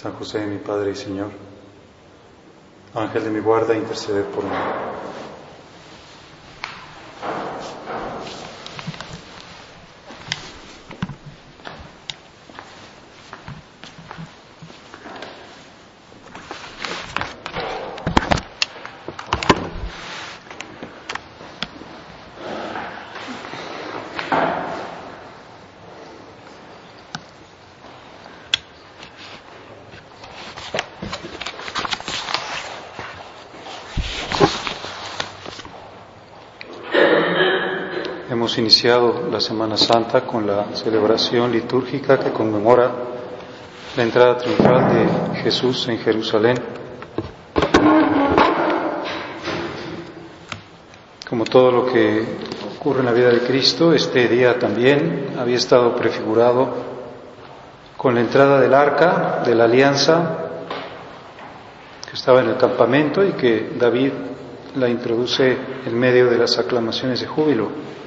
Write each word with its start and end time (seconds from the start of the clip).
San 0.00 0.14
José, 0.14 0.46
mi 0.46 0.56
Padre 0.56 0.92
y 0.92 0.96
Señor, 0.96 1.28
Ángel 2.94 3.22
de 3.22 3.30
mi 3.30 3.40
guarda, 3.40 3.76
interceder 3.76 4.24
por 4.24 4.44
mí. 4.44 4.50
Hemos 38.50 38.58
iniciado 38.58 39.28
la 39.30 39.40
Semana 39.40 39.76
Santa 39.76 40.22
con 40.22 40.44
la 40.44 40.74
celebración 40.74 41.52
litúrgica 41.52 42.18
que 42.18 42.32
conmemora 42.32 42.90
la 43.96 44.02
entrada 44.02 44.38
triunfal 44.38 44.92
de 44.92 45.40
Jesús 45.42 45.86
en 45.86 45.98
Jerusalén. 45.98 46.56
Como 51.28 51.44
todo 51.44 51.70
lo 51.70 51.86
que 51.86 52.24
ocurre 52.76 52.98
en 52.98 53.06
la 53.06 53.12
vida 53.12 53.28
de 53.28 53.38
Cristo, 53.38 53.92
este 53.92 54.26
día 54.26 54.58
también 54.58 55.28
había 55.38 55.56
estado 55.56 55.94
prefigurado 55.94 56.74
con 57.96 58.16
la 58.16 58.20
entrada 58.20 58.60
del 58.60 58.74
arca 58.74 59.44
de 59.46 59.54
la 59.54 59.66
alianza 59.66 60.38
que 62.04 62.16
estaba 62.16 62.40
en 62.40 62.48
el 62.48 62.56
campamento 62.56 63.24
y 63.24 63.30
que 63.34 63.74
David 63.78 64.10
la 64.74 64.88
introduce 64.88 65.56
en 65.86 65.96
medio 65.96 66.28
de 66.28 66.38
las 66.38 66.58
aclamaciones 66.58 67.20
de 67.20 67.28
júbilo. 67.28 67.99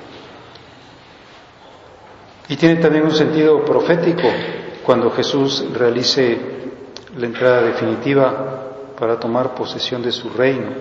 Y 2.50 2.56
tiene 2.58 2.82
también 2.82 3.06
un 3.06 3.12
sentido 3.12 3.64
profético 3.64 4.28
cuando 4.86 5.10
Jesús 5.12 5.66
realice 5.74 6.38
la 7.18 7.26
entrada 7.26 7.62
definitiva 7.62 8.64
para 9.00 9.20
tomar 9.20 9.56
posesión 9.56 10.02
de 10.02 10.12
su 10.12 10.30
reino. 10.30 10.72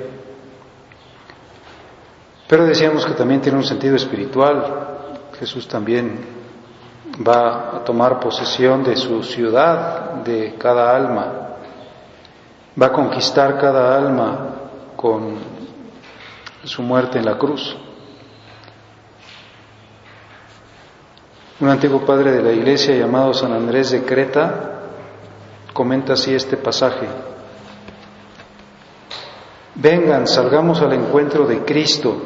Pero 2.49 2.67
decíamos 2.67 3.07
que 3.07 3.15
también 3.15 3.41
tiene 3.41 3.59
un 3.59 3.65
sentido 3.65 3.97
espiritual. 3.97 4.89
Jesús 5.39 5.67
también 5.69 6.19
va 7.27 7.77
a 7.77 7.85
tomar 7.85 8.19
posesión 8.21 8.83
de 8.83 8.97
su 8.97 9.23
ciudad, 9.23 10.15
de 10.25 10.55
cada 10.59 10.95
alma. 10.95 11.33
Va 12.81 12.87
a 12.87 12.93
conquistar 12.93 13.59
cada 13.59 13.97
alma 13.97 14.49
con 14.97 15.37
su 16.65 16.83
muerte 16.83 17.19
en 17.19 17.25
la 17.25 17.39
cruz. 17.39 17.77
Un 21.63 21.69
antiguo 21.69 22.01
padre 22.01 22.33
de 22.33 22.43
la 22.43 22.51
iglesia 22.51 22.93
llamado 22.97 23.33
San 23.33 23.53
Andrés 23.53 23.93
de 23.93 24.03
Creta 24.03 24.81
comenta 25.73 26.15
así 26.15 26.35
este 26.35 26.57
pasaje. 26.57 27.07
Vengan, 29.77 30.27
salgamos 30.27 30.83
al 30.83 30.93
encuentro 30.93 31.47
de 31.47 31.61
Cristo, 31.65 32.17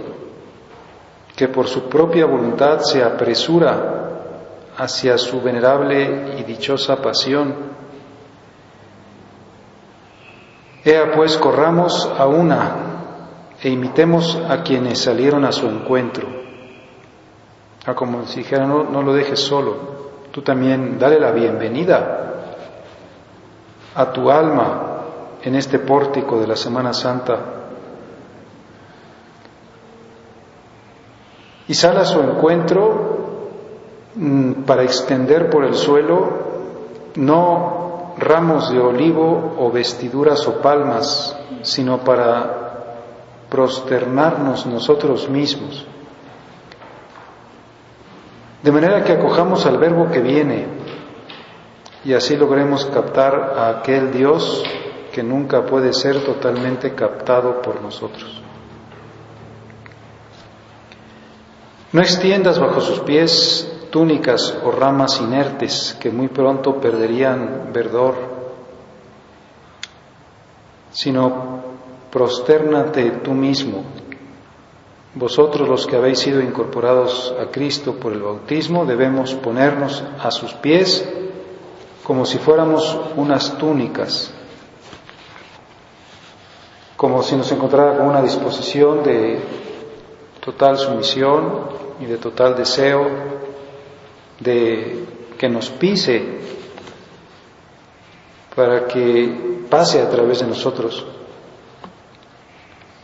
que 1.36 1.48
por 1.48 1.68
su 1.68 1.82
propia 1.86 2.24
voluntad 2.24 2.80
se 2.80 3.04
apresura 3.04 4.70
hacia 4.78 5.18
su 5.18 5.42
venerable 5.42 6.38
y 6.38 6.42
dichosa 6.42 6.96
pasión. 7.02 7.54
Ea 10.82 11.12
pues, 11.14 11.36
corramos 11.36 12.10
a 12.18 12.26
una 12.26 12.76
e 13.62 13.68
imitemos 13.68 14.34
a 14.48 14.62
quienes 14.62 14.98
salieron 15.02 15.44
a 15.44 15.52
su 15.52 15.66
encuentro. 15.66 16.45
Ah, 17.86 17.94
como 17.94 18.26
si 18.26 18.40
dijera, 18.40 18.66
no, 18.66 18.82
no 18.82 19.00
lo 19.00 19.14
dejes 19.14 19.38
solo, 19.38 19.76
tú 20.32 20.42
también 20.42 20.98
dale 20.98 21.20
la 21.20 21.30
bienvenida 21.30 22.34
a 23.94 24.12
tu 24.12 24.28
alma 24.28 25.02
en 25.40 25.54
este 25.54 25.78
pórtico 25.78 26.40
de 26.40 26.48
la 26.48 26.56
Semana 26.56 26.92
Santa. 26.92 27.38
Y 31.68 31.74
sal 31.74 31.96
a 31.98 32.04
su 32.04 32.20
encuentro 32.20 33.50
mm, 34.16 34.64
para 34.64 34.82
extender 34.82 35.48
por 35.48 35.64
el 35.64 35.76
suelo 35.76 36.44
no 37.14 38.14
ramos 38.18 38.68
de 38.72 38.80
olivo 38.80 39.54
o 39.60 39.70
vestiduras 39.70 40.44
o 40.48 40.60
palmas, 40.60 41.38
sino 41.62 41.98
para 41.98 42.64
prosternarnos 43.48 44.66
nosotros 44.66 45.28
mismos. 45.28 45.86
De 48.62 48.72
manera 48.72 49.04
que 49.04 49.12
acojamos 49.12 49.64
al 49.66 49.78
verbo 49.78 50.10
que 50.10 50.20
viene 50.20 50.66
y 52.04 52.14
así 52.14 52.36
logremos 52.36 52.86
captar 52.86 53.34
a 53.56 53.68
aquel 53.78 54.12
Dios 54.12 54.64
que 55.12 55.22
nunca 55.22 55.64
puede 55.64 55.92
ser 55.92 56.24
totalmente 56.24 56.94
captado 56.94 57.62
por 57.62 57.80
nosotros. 57.80 58.42
No 61.92 62.00
extiendas 62.00 62.58
bajo 62.58 62.80
sus 62.80 63.00
pies 63.00 63.88
túnicas 63.90 64.54
o 64.62 64.70
ramas 64.70 65.20
inertes 65.20 65.96
que 65.98 66.10
muy 66.10 66.28
pronto 66.28 66.78
perderían 66.80 67.70
verdor, 67.72 68.14
sino 70.90 71.62
prostérnate 72.10 73.10
tú 73.22 73.32
mismo. 73.32 73.84
Vosotros 75.16 75.66
los 75.66 75.86
que 75.86 75.96
habéis 75.96 76.18
sido 76.18 76.42
incorporados 76.42 77.34
a 77.40 77.46
Cristo 77.46 77.94
por 77.94 78.12
el 78.12 78.20
bautismo 78.20 78.84
debemos 78.84 79.32
ponernos 79.32 80.04
a 80.22 80.30
sus 80.30 80.52
pies 80.52 81.08
como 82.04 82.26
si 82.26 82.36
fuéramos 82.36 82.94
unas 83.16 83.56
túnicas, 83.56 84.30
como 86.98 87.22
si 87.22 87.34
nos 87.34 87.50
encontrara 87.50 87.96
con 87.96 88.08
una 88.08 88.20
disposición 88.20 89.02
de 89.04 89.40
total 90.44 90.76
sumisión 90.76 91.60
y 91.98 92.04
de 92.04 92.18
total 92.18 92.54
deseo 92.54 93.06
de 94.38 95.02
que 95.38 95.48
nos 95.48 95.70
pise 95.70 96.40
para 98.54 98.86
que 98.86 99.64
pase 99.70 100.02
a 100.02 100.10
través 100.10 100.40
de 100.40 100.46
nosotros. 100.46 101.15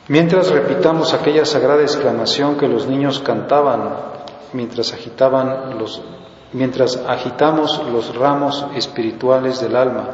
Mientras 0.08 0.50
repitamos 0.50 1.14
aquella 1.14 1.44
sagrada 1.44 1.82
exclamación 1.82 2.56
que 2.56 2.68
los 2.68 2.86
niños 2.86 3.20
cantaban 3.20 4.12
mientras 4.52 4.92
agitaban 4.92 5.78
los 5.78 6.02
mientras 6.52 6.96
agitamos 6.96 7.82
los 7.90 8.14
ramos 8.14 8.66
espirituales 8.74 9.60
del 9.60 9.74
alma. 9.74 10.08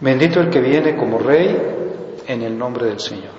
Bendito 0.00 0.40
el 0.40 0.48
que 0.50 0.60
viene 0.60 0.96
como 0.96 1.18
rey 1.18 2.22
en 2.26 2.42
el 2.42 2.56
nombre 2.56 2.86
del 2.86 3.00
Señor. 3.00 3.36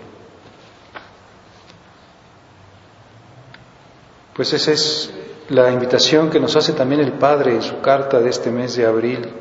Pues 4.35 4.53
esa 4.53 4.71
es 4.71 5.11
la 5.49 5.71
invitación 5.71 6.29
que 6.29 6.39
nos 6.39 6.55
hace 6.55 6.73
también 6.73 7.01
el 7.01 7.13
Padre 7.13 7.55
en 7.55 7.63
su 7.63 7.79
carta 7.81 8.19
de 8.19 8.29
este 8.29 8.51
mes 8.51 8.75
de 8.75 8.85
abril. 8.85 9.33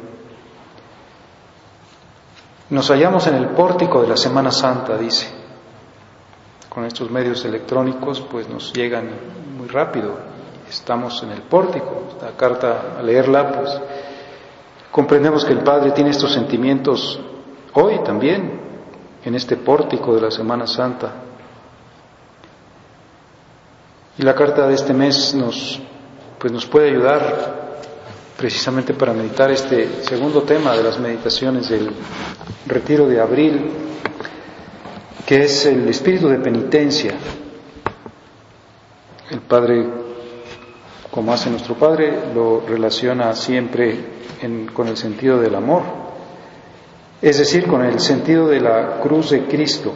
Nos 2.71 2.89
hallamos 2.89 3.27
en 3.27 3.35
el 3.35 3.49
pórtico 3.51 4.01
de 4.03 4.09
la 4.09 4.17
Semana 4.17 4.51
Santa, 4.51 4.97
dice. 4.97 5.36
Con 6.77 6.85
estos 6.85 7.11
medios 7.11 7.43
electrónicos 7.47 8.21
pues 8.31 8.51
nos 8.51 8.71
llegan 8.75 9.09
muy 9.57 9.67
rápido. 9.67 10.13
Estamos 10.69 11.23
en 11.23 11.31
el 11.31 11.41
pórtico. 11.41 12.09
Esta 12.11 12.37
carta, 12.37 12.97
al 12.99 13.07
leerla, 13.07 13.51
pues 13.51 13.81
comprendemos 14.91 15.47
que 15.47 15.55
el 15.55 15.61
Padre 15.61 15.93
tiene 15.93 16.11
estos 16.11 16.35
sentimientos 16.35 17.19
hoy 17.73 18.01
también, 18.05 18.61
en 19.25 19.35
este 19.35 19.57
pórtico 19.57 20.15
de 20.17 20.21
la 20.21 20.31
Semana 20.31 20.67
Santa. 20.67 21.15
Y 24.19 24.23
la 24.23 24.35
carta 24.35 24.69
de 24.69 24.75
este 24.75 24.93
mes 24.93 25.35
nos, 25.35 25.81
pues 26.39 26.53
nos 26.53 26.67
puede 26.67 26.91
ayudar 26.91 27.79
precisamente 28.37 28.93
para 28.93 29.15
meditar 29.15 29.51
este 29.51 30.03
segundo 30.03 30.43
tema 30.43 30.77
de 30.77 30.83
las 30.83 30.99
meditaciones 30.99 31.71
del 31.71 31.91
retiro 32.67 33.09
de 33.09 33.19
abril, 33.19 33.71
que 35.27 35.43
es 35.43 35.67
el 35.67 35.89
espíritu 35.89 36.29
de 36.29 36.39
penitencia. 36.39 37.15
El 39.29 39.41
Padre, 39.41 39.85
como 41.11 41.33
hace 41.33 41.51
nuestro 41.51 41.75
Padre, 41.75 42.33
lo 42.33 42.61
relaciona 42.61 43.35
siempre 43.35 43.99
con 44.73 44.87
el 44.87 44.97
sentido 44.97 45.41
del 45.41 45.57
amor, 45.57 45.83
es 47.21 47.39
decir, 47.39 47.67
con 47.67 47.85
el 47.85 47.99
sentido 47.99 48.47
de 48.47 48.61
la 48.61 49.01
cruz 49.01 49.31
de 49.31 49.47
Cristo. 49.47 49.93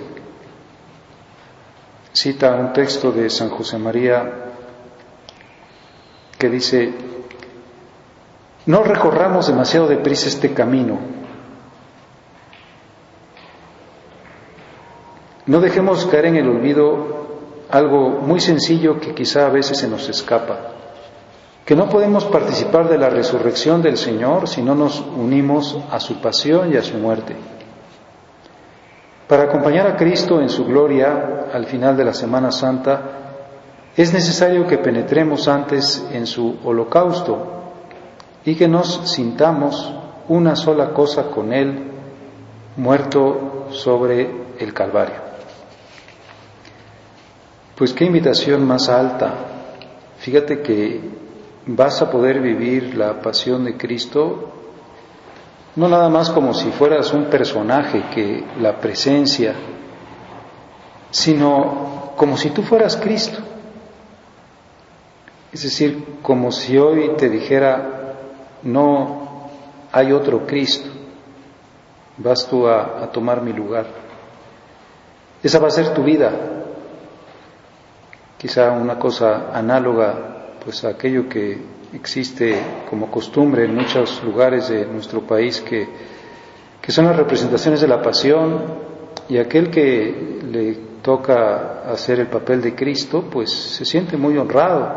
Cita 2.13 2.57
un 2.57 2.73
texto 2.73 3.13
de 3.13 3.31
San 3.31 3.51
José 3.51 3.79
María 3.79 4.33
que 6.37 6.51
dice, 6.51 6.93
no 8.67 8.83
recorramos 8.83 9.47
demasiado 9.47 9.87
deprisa 9.87 10.29
este 10.29 10.53
camino. 10.53 11.20
No 15.51 15.61
dejemos 15.61 16.07
caer 16.07 16.27
en 16.27 16.37
el 16.37 16.49
olvido 16.49 17.09
algo 17.71 18.21
muy 18.21 18.39
sencillo 18.39 19.01
que 19.01 19.17
quizá 19.17 19.47
a 19.47 19.51
veces 19.51 19.79
se 19.79 19.89
nos 19.89 20.09
escapa, 20.09 20.61
que 21.65 21.75
no 21.75 21.89
podemos 21.89 22.25
participar 22.27 22.89
de 22.89 22.97
la 22.97 23.11
resurrección 23.11 23.83
del 23.83 23.97
Señor 23.97 24.49
si 24.49 24.63
no 24.63 24.77
nos 24.77 25.01
unimos 25.01 25.77
a 25.91 25.99
su 25.99 26.21
pasión 26.21 26.73
y 26.73 26.77
a 26.77 26.85
su 26.85 26.99
muerte. 26.99 27.35
Para 29.27 29.43
acompañar 29.43 29.89
a 29.89 29.97
Cristo 29.97 30.41
en 30.41 30.51
su 30.51 30.67
gloria 30.67 31.47
al 31.53 31.67
final 31.67 31.97
de 31.97 32.05
la 32.05 32.15
Semana 32.15 32.53
Santa, 32.53 33.03
es 33.97 34.13
necesario 34.13 34.69
que 34.69 34.79
penetremos 34.79 35.49
antes 35.49 36.07
en 36.13 36.29
su 36.29 36.59
holocausto 36.63 37.39
y 38.45 38.55
que 38.55 38.69
nos 38.69 39.11
sintamos 39.11 39.93
una 40.29 40.55
sola 40.55 40.91
cosa 40.91 41.25
con 41.25 41.53
Él, 41.53 41.91
muerto 42.77 43.67
sobre 43.71 44.31
el 44.61 44.73
Calvario. 44.73 45.30
Pues 47.81 47.95
qué 47.95 48.05
invitación 48.05 48.67
más 48.67 48.91
alta. 48.91 49.33
Fíjate 50.19 50.61
que 50.61 51.01
vas 51.65 52.03
a 52.03 52.11
poder 52.11 52.39
vivir 52.41 52.95
la 52.95 53.23
pasión 53.23 53.65
de 53.65 53.79
Cristo 53.79 54.53
no 55.77 55.89
nada 55.89 56.11
más 56.11 56.29
como 56.29 56.53
si 56.53 56.71
fueras 56.73 57.11
un 57.15 57.31
personaje 57.31 58.03
que 58.15 58.45
la 58.61 58.77
presencia, 58.77 59.55
sino 61.11 62.13
como 62.17 62.37
si 62.37 62.51
tú 62.51 62.61
fueras 62.61 62.99
Cristo. 62.99 63.39
Es 65.51 65.63
decir, 65.63 66.19
como 66.21 66.53
si 66.53 66.77
hoy 66.77 67.13
te 67.17 67.31
dijera, 67.31 68.17
no 68.63 69.49
hay 69.91 70.13
otro 70.13 70.47
Cristo, 70.47 70.91
vas 72.19 72.47
tú 72.47 72.69
a, 72.69 73.11
tomar 73.11 73.41
mi 73.41 73.55
lugar. 73.55 73.87
Esa 75.43 75.59
va 75.59 75.69
a 75.69 75.71
ser 75.71 75.95
tu 75.95 76.03
vida. 76.03 76.31
Quizá 78.41 78.71
una 78.71 78.99
cosa 78.99 79.51
análoga 79.53 80.55
pues 80.65 80.83
a 80.85 80.89
aquello 80.89 81.29
que 81.29 81.59
existe 81.93 82.57
como 82.89 83.11
costumbre 83.11 83.67
en 83.67 83.75
muchos 83.75 84.25
lugares 84.25 84.71
de 84.71 84.87
nuestro 84.87 85.21
país 85.21 85.61
que, 85.61 85.87
que 86.81 86.91
son 86.91 87.05
las 87.05 87.17
representaciones 87.17 87.83
de 87.83 87.89
la 87.89 88.01
pasión 88.01 88.63
y 89.29 89.37
aquel 89.37 89.69
que 89.69 90.41
le 90.51 90.75
toca 91.03 91.83
hacer 91.93 92.21
el 92.21 92.29
papel 92.29 92.63
de 92.63 92.75
Cristo 92.75 93.27
pues 93.31 93.53
se 93.53 93.85
siente 93.85 94.17
muy 94.17 94.39
honrado 94.39 94.91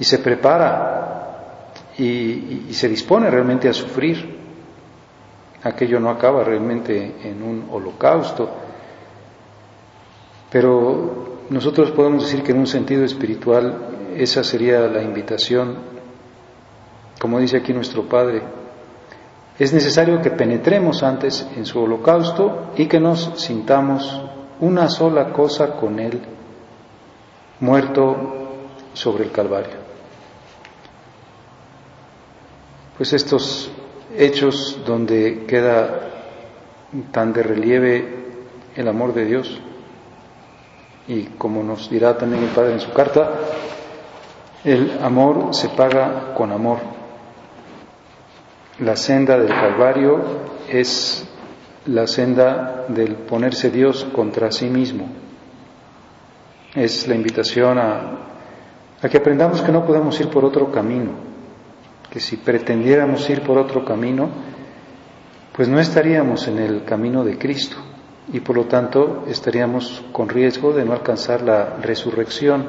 y 0.00 0.04
se 0.04 0.18
prepara 0.20 1.74
y, 1.98 2.72
se 2.72 2.88
dispone 2.88 3.30
realmente 3.30 3.68
a 3.68 3.74
sufrir. 3.74 4.42
Aquello 5.64 6.00
no 6.00 6.08
acaba 6.08 6.42
realmente 6.44 7.16
en 7.24 7.42
un 7.42 7.68
holocausto, 7.70 8.48
pero 10.50 11.33
nosotros 11.50 11.90
podemos 11.90 12.24
decir 12.24 12.42
que 12.42 12.52
en 12.52 12.58
un 12.58 12.66
sentido 12.66 13.04
espiritual 13.04 14.12
esa 14.16 14.44
sería 14.44 14.80
la 14.88 15.02
invitación, 15.02 15.76
como 17.20 17.38
dice 17.38 17.58
aquí 17.58 17.72
nuestro 17.72 18.04
Padre, 18.04 18.42
es 19.58 19.72
necesario 19.72 20.20
que 20.20 20.30
penetremos 20.30 21.02
antes 21.02 21.46
en 21.56 21.64
su 21.64 21.80
holocausto 21.80 22.72
y 22.76 22.86
que 22.86 22.98
nos 22.98 23.32
sintamos 23.36 24.20
una 24.60 24.88
sola 24.88 25.32
cosa 25.32 25.76
con 25.76 26.00
Él, 26.00 26.20
muerto 27.60 28.16
sobre 28.94 29.24
el 29.24 29.30
Calvario 29.30 29.84
pues 32.96 33.12
estos 33.12 33.70
hechos 34.16 34.78
donde 34.86 35.44
queda 35.46 36.10
tan 37.10 37.32
de 37.32 37.42
relieve 37.42 38.24
el 38.76 38.88
amor 38.88 39.14
de 39.14 39.24
Dios 39.24 39.60
y 41.06 41.24
como 41.38 41.62
nos 41.62 41.90
dirá 41.90 42.16
también 42.16 42.44
el 42.44 42.50
Padre 42.50 42.74
en 42.74 42.80
su 42.80 42.92
carta, 42.92 43.30
el 44.64 44.98
amor 45.02 45.54
se 45.54 45.68
paga 45.68 46.34
con 46.34 46.50
amor. 46.52 46.78
La 48.80 48.96
senda 48.96 49.38
del 49.38 49.48
Calvario 49.48 50.22
es 50.68 51.28
la 51.86 52.06
senda 52.06 52.86
del 52.88 53.16
ponerse 53.16 53.70
Dios 53.70 54.06
contra 54.14 54.50
sí 54.50 54.70
mismo. 54.70 55.06
Es 56.74 57.06
la 57.06 57.14
invitación 57.14 57.78
a, 57.78 58.18
a 59.02 59.08
que 59.08 59.18
aprendamos 59.18 59.60
que 59.60 59.70
no 59.70 59.84
podemos 59.84 60.18
ir 60.18 60.28
por 60.28 60.44
otro 60.44 60.72
camino, 60.72 61.12
que 62.10 62.18
si 62.18 62.38
pretendiéramos 62.38 63.28
ir 63.28 63.42
por 63.42 63.58
otro 63.58 63.84
camino, 63.84 64.28
pues 65.54 65.68
no 65.68 65.78
estaríamos 65.78 66.48
en 66.48 66.58
el 66.58 66.84
camino 66.84 67.22
de 67.22 67.38
Cristo 67.38 67.76
y 68.32 68.40
por 68.40 68.56
lo 68.56 68.64
tanto 68.64 69.24
estaríamos 69.28 70.02
con 70.12 70.28
riesgo 70.28 70.72
de 70.72 70.84
no 70.84 70.92
alcanzar 70.92 71.42
la 71.42 71.76
resurrección. 71.80 72.64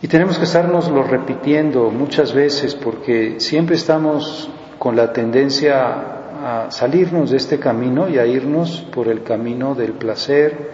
Y 0.00 0.08
tenemos 0.08 0.38
que 0.38 0.44
lo 0.88 1.04
repitiendo 1.04 1.90
muchas 1.90 2.32
veces 2.32 2.74
porque 2.74 3.38
siempre 3.38 3.76
estamos 3.76 4.50
con 4.78 4.96
la 4.96 5.12
tendencia 5.12 6.22
a 6.44 6.70
salirnos 6.70 7.30
de 7.30 7.36
este 7.36 7.60
camino 7.60 8.08
y 8.08 8.18
a 8.18 8.26
irnos 8.26 8.80
por 8.92 9.06
el 9.06 9.22
camino 9.22 9.76
del 9.76 9.92
placer, 9.92 10.70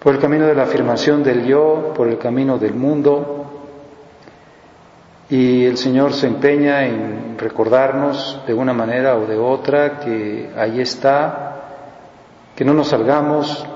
por 0.00 0.14
el 0.14 0.20
camino 0.20 0.46
de 0.46 0.56
la 0.56 0.64
afirmación 0.64 1.22
del 1.22 1.44
yo, 1.44 1.92
por 1.94 2.08
el 2.08 2.18
camino 2.18 2.58
del 2.58 2.74
mundo, 2.74 3.42
y 5.32 5.64
el 5.64 5.78
Señor 5.78 6.12
se 6.12 6.26
empeña 6.26 6.84
en 6.84 7.38
recordarnos 7.38 8.40
de 8.46 8.52
una 8.52 8.74
manera 8.74 9.16
o 9.16 9.24
de 9.24 9.38
otra 9.38 10.00
que 10.00 10.50
ahí 10.54 10.80
está, 10.80 11.51
que 12.62 12.66
no 12.66 12.74
nos 12.74 12.90
salgamos 12.90 13.66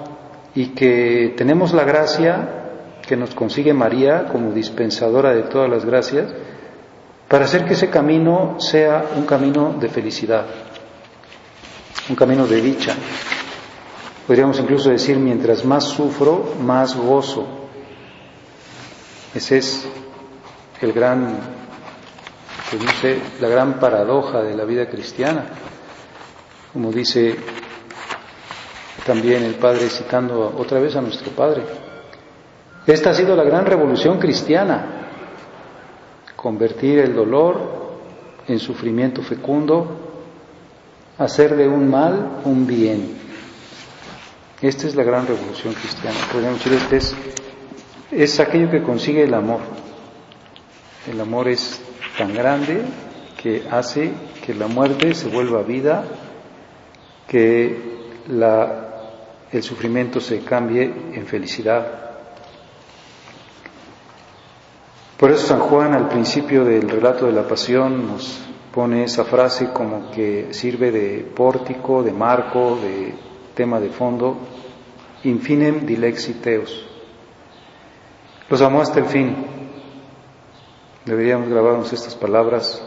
y 0.55 0.67
que 0.67 1.35
tenemos 1.37 1.73
la 1.73 1.83
gracia 1.83 2.69
que 3.05 3.17
nos 3.17 3.35
consigue 3.35 3.73
María 3.73 4.29
como 4.31 4.53
dispensadora 4.53 5.35
de 5.35 5.43
todas 5.43 5.69
las 5.69 5.85
gracias 5.85 6.33
para 7.27 7.47
hacer 7.47 7.65
que 7.65 7.73
ese 7.73 7.91
camino 7.91 8.61
sea 8.61 9.07
un 9.17 9.27
camino 9.27 9.75
de 9.81 9.89
felicidad, 9.89 10.47
un 12.09 12.15
camino 12.15 12.47
de 12.47 12.61
dicha. 12.61 12.95
Podríamos 14.25 14.61
incluso 14.61 14.89
decir, 14.91 15.17
mientras 15.17 15.65
más 15.65 15.83
sufro, 15.83 16.55
más 16.63 16.95
gozo. 16.95 17.45
Ese 19.35 19.59
es 19.59 19.85
el 20.81 20.93
gran, 20.93 21.41
pues 22.71 23.21
la 23.41 23.49
gran 23.49 23.81
paradoja 23.81 24.43
de 24.43 24.55
la 24.55 24.65
vida 24.65 24.89
cristiana, 24.89 25.45
como 26.73 26.93
dice 26.93 27.37
también 29.07 29.45
el 29.45 29.55
Padre 29.55 29.89
citando 29.89 30.55
otra 30.59 30.81
vez 30.81 30.97
a 30.97 31.01
nuestro 31.01 31.31
Padre. 31.31 31.63
Esta 32.87 33.11
ha 33.11 33.15
sido 33.15 33.37
la 33.37 33.45
gran 33.45 33.65
revolución 33.65 34.19
cristiana, 34.19 34.85
convertir 36.35 36.99
el 36.99 37.15
dolor 37.15 37.87
en 38.49 38.59
sufrimiento 38.59 39.23
fecundo, 39.23 39.87
hacer 41.19 41.57
de 41.57 41.69
un 41.69 41.89
mal 41.89 42.41
un 42.45 42.67
bien. 42.67 43.17
Esta 44.61 44.87
es 44.87 44.97
la 44.97 45.05
gran 45.05 45.27
revolución 45.27 45.75
cristiana. 45.75 46.17
Podríamos 46.33 46.59
decir, 46.59 46.75
este 46.75 46.97
es, 46.97 47.17
es 48.11 48.41
aquello 48.41 48.71
que 48.71 48.83
consigue 48.83 49.23
el 49.23 49.35
amor. 49.35 49.61
El 51.11 51.21
amor 51.21 51.49
es 51.49 51.81
tan 52.19 52.35
grande 52.35 52.83
que 53.41 53.63
hace 53.71 54.13
que 54.45 54.55
la 54.55 54.67
muerte 54.67 55.15
se 55.15 55.29
vuelva 55.29 55.63
vida, 55.63 56.05
que 57.29 57.97
el 59.53 59.63
sufrimiento 59.63 60.21
se 60.21 60.41
cambie 60.41 60.85
en 61.13 61.27
felicidad. 61.27 61.87
Por 65.17 65.31
eso 65.31 65.47
San 65.47 65.61
Juan 65.61 65.95
al 65.95 66.09
principio 66.09 66.65
del 66.65 66.89
relato 66.89 67.27
de 67.27 67.33
la 67.33 67.47
pasión 67.49 68.07
nos 68.07 68.41
pone 68.73 69.05
esa 69.05 69.25
frase 69.25 69.73
como 69.73 70.11
que 70.11 70.49
sirve 70.53 70.91
de 70.91 71.21
pórtico, 71.25 72.03
de 72.03 72.13
marco, 72.13 72.79
de 72.83 73.15
tema 73.55 73.81
de 73.81 73.89
fondo, 73.89 74.37
infinem 75.25 75.87
dilexiteos. 75.87 76.87
Los 78.51 78.61
amó 78.61 78.83
hasta 78.83 79.01
el 79.01 79.07
fin, 79.07 79.35
Deberíamos 81.07 81.49
grabarnos 81.49 81.93
estas 81.93 82.17
palabras 82.17 82.83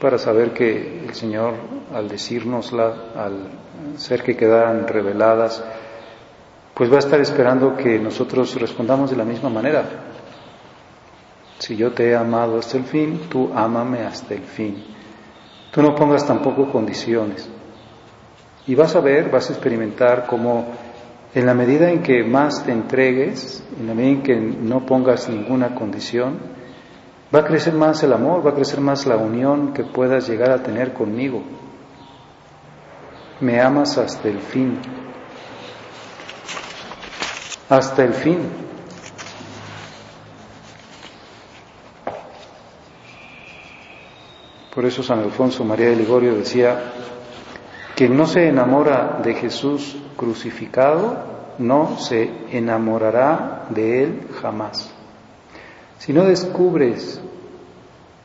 para 0.00 0.18
saber 0.18 0.52
que 0.52 1.04
el 1.06 1.14
Señor, 1.14 1.54
al 1.94 2.08
decírnosla, 2.08 2.94
al 3.16 3.98
ser 3.98 4.22
que 4.22 4.36
quedaran 4.36 4.86
reveladas, 4.86 5.64
pues 6.74 6.90
va 6.90 6.96
a 6.96 6.98
estar 6.98 7.20
esperando 7.20 7.76
que 7.76 7.98
nosotros 7.98 8.54
respondamos 8.60 9.10
de 9.10 9.16
la 9.16 9.24
misma 9.24 9.48
manera. 9.48 9.84
Si 11.58 11.74
yo 11.74 11.92
te 11.92 12.10
he 12.10 12.16
amado 12.16 12.58
hasta 12.58 12.76
el 12.76 12.84
fin, 12.84 13.22
tú 13.30 13.50
ámame 13.54 14.00
hasta 14.00 14.34
el 14.34 14.42
fin. 14.42 14.84
Tú 15.70 15.80
no 15.80 15.94
pongas 15.94 16.26
tampoco 16.26 16.70
condiciones. 16.70 17.48
Y 18.66 18.74
vas 18.74 18.94
a 18.94 19.00
ver, 19.00 19.30
vas 19.30 19.48
a 19.48 19.54
experimentar 19.54 20.26
cómo 20.26 20.66
en 21.34 21.46
la 21.46 21.54
medida 21.54 21.90
en 21.90 22.02
que 22.02 22.24
más 22.24 22.64
te 22.64 22.72
entregues, 22.72 23.64
en 23.78 23.86
la 23.86 23.94
medida 23.94 24.12
en 24.12 24.22
que 24.22 24.36
no 24.36 24.84
pongas 24.84 25.28
ninguna 25.28 25.74
condición, 25.74 26.38
va 27.34 27.40
a 27.40 27.44
crecer 27.44 27.74
más 27.74 28.02
el 28.02 28.12
amor, 28.12 28.46
va 28.46 28.50
a 28.50 28.54
crecer 28.54 28.80
más 28.80 29.06
la 29.06 29.16
unión 29.16 29.72
que 29.72 29.84
puedas 29.84 30.28
llegar 30.28 30.50
a 30.50 30.62
tener 30.62 30.92
conmigo. 30.92 31.42
Me 33.40 33.60
amas 33.60 33.98
hasta 33.98 34.28
el 34.28 34.40
fin. 34.40 34.78
Hasta 37.68 38.04
el 38.04 38.14
fin. 38.14 38.38
Por 44.74 44.84
eso 44.84 45.02
San 45.02 45.20
Alfonso 45.20 45.64
María 45.64 45.88
de 45.88 45.96
Ligorio 45.96 46.34
decía, 46.34 46.92
quien 47.94 48.16
no 48.16 48.26
se 48.26 48.48
enamora 48.48 49.20
de 49.24 49.34
Jesús 49.34 49.96
crucificado, 50.16 51.16
no 51.58 51.98
se 51.98 52.30
enamorará 52.50 53.66
de 53.70 54.04
Él 54.04 54.28
jamás. 54.40 54.95
Si 55.98 56.12
no 56.12 56.24
descubres 56.24 57.20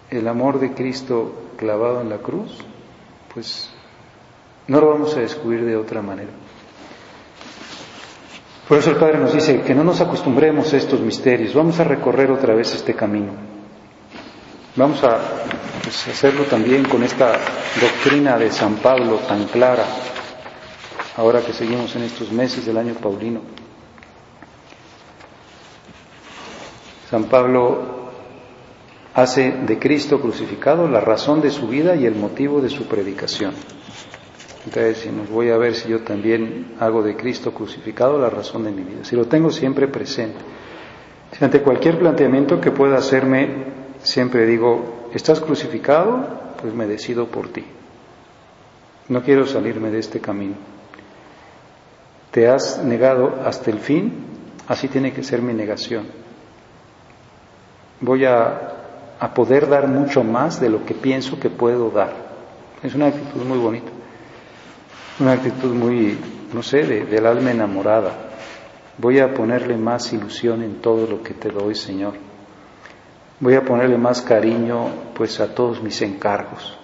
el 0.10 0.28
amor 0.28 0.60
de 0.60 0.74
Cristo 0.74 1.34
clavado 1.58 2.02
en 2.02 2.10
la 2.10 2.18
cruz, 2.18 2.58
pues 3.34 3.70
no 4.68 4.80
lo 4.82 4.90
vamos 4.90 5.16
a 5.16 5.22
descubrir 5.22 5.66
de 5.66 5.78
otra 5.78 6.02
manera. 6.02 6.32
Por 8.68 8.78
eso 8.78 8.92
el 8.92 8.98
Padre 8.98 9.18
nos 9.18 9.34
dice 9.34 9.62
que 9.62 9.76
no 9.76 9.84
nos 9.84 10.00
acostumbremos 10.00 10.74
a 10.74 10.78
estos 10.78 11.02
misterios, 11.02 11.54
vamos 11.54 11.80
a 11.80 11.84
recorrer 11.84 12.32
otra 12.32 12.56
vez 12.56 12.74
este 12.74 12.94
camino. 12.94 13.34
Vamos 14.76 15.04
a 15.04 15.20
pues, 15.84 16.08
hacerlo 16.08 16.46
también 16.46 16.86
con 16.86 17.04
esta 17.04 17.34
doctrina 17.82 18.38
de 18.38 18.50
San 18.50 18.76
Pablo 18.76 19.18
tan 19.28 19.46
clara, 19.46 19.86
ahora 21.18 21.42
que 21.42 21.52
seguimos 21.52 21.94
en 21.98 22.04
estos 22.04 22.32
meses 22.32 22.66
del 22.66 22.78
año 22.78 22.94
paulino. 22.94 23.42
San 27.12 27.26
Pablo 27.26 27.78
hace 29.14 29.52
de 29.52 29.78
Cristo 29.78 30.22
crucificado 30.22 30.88
la 30.88 31.02
razón 31.02 31.42
de 31.42 31.52
su 31.52 31.68
vida 31.68 31.94
y 31.98 32.06
el 32.06 32.16
motivo 32.16 32.62
de 32.62 32.70
su 32.70 32.86
predicación. 32.86 33.52
Entonces, 34.64 35.00
si 35.00 35.10
nos 35.10 35.30
voy 35.30 35.50
a 35.50 35.58
ver 35.58 35.76
si 35.76 35.90
yo 35.90 36.04
también 36.04 36.76
hago 36.80 37.04
de 37.04 37.18
Cristo 37.18 37.54
crucificado 37.54 38.18
la 38.18 38.30
razón 38.30 38.64
de 38.64 38.72
mi 38.72 38.84
vida, 38.84 39.04
si 39.04 39.18
lo 39.18 39.26
tengo 39.26 39.52
siempre 39.52 39.90
presente. 39.90 40.40
Si 41.38 41.44
ante 41.44 41.62
cualquier 41.62 42.00
planteamiento 42.00 42.62
que 42.62 42.72
pueda 42.72 42.98
hacerme 42.98 43.66
siempre 44.04 44.46
digo, 44.46 45.10
¿estás 45.14 45.42
crucificado? 45.42 46.54
Pues 46.62 46.74
me 46.74 46.88
decido 46.88 47.28
por 47.28 47.50
ti. 47.50 47.66
No 49.10 49.22
quiero 49.22 49.46
salirme 49.46 49.92
de 49.92 50.00
este 50.00 50.22
camino. 50.22 50.56
¿Te 52.32 52.48
has 52.48 52.82
negado 52.82 53.42
hasta 53.46 53.70
el 53.70 53.80
fin? 53.80 54.14
Así 54.70 54.88
tiene 54.88 55.12
que 55.12 55.24
ser 55.24 55.42
mi 55.42 55.54
negación. 55.54 56.21
Voy 58.02 58.26
a, 58.26 58.68
poder 59.34 59.70
dar 59.70 59.88
mucho 59.88 60.24
más 60.24 60.60
de 60.60 60.70
lo 60.70 60.84
que 60.84 60.94
pienso 60.94 61.40
que 61.40 61.50
puedo 61.50 61.90
dar. 61.92 62.14
Es 62.84 62.96
una 62.96 63.08
actitud 63.08 63.44
muy 63.44 63.58
bonita. 63.58 63.92
Una 65.20 65.34
actitud 65.34 65.74
muy, 65.74 66.18
no 66.54 66.64
sé, 66.64 66.84
del 66.84 67.26
alma 67.26 67.52
enamorada. 67.52 68.12
Voy 68.98 69.20
a 69.20 69.34
ponerle 69.34 69.78
más 69.78 70.12
ilusión 70.12 70.64
en 70.64 70.82
todo 70.82 71.08
lo 71.08 71.24
que 71.24 71.34
te 71.34 71.50
doy, 71.50 71.76
Señor 71.76 72.32
Voy 73.42 73.56
a 73.56 73.66
ponerle 73.66 73.98
más 73.98 74.22
cariño 74.22 74.90
pues 75.16 75.40
a 75.40 75.56
todos 75.56 75.82
mis 75.82 76.00
encargos. 76.04 76.78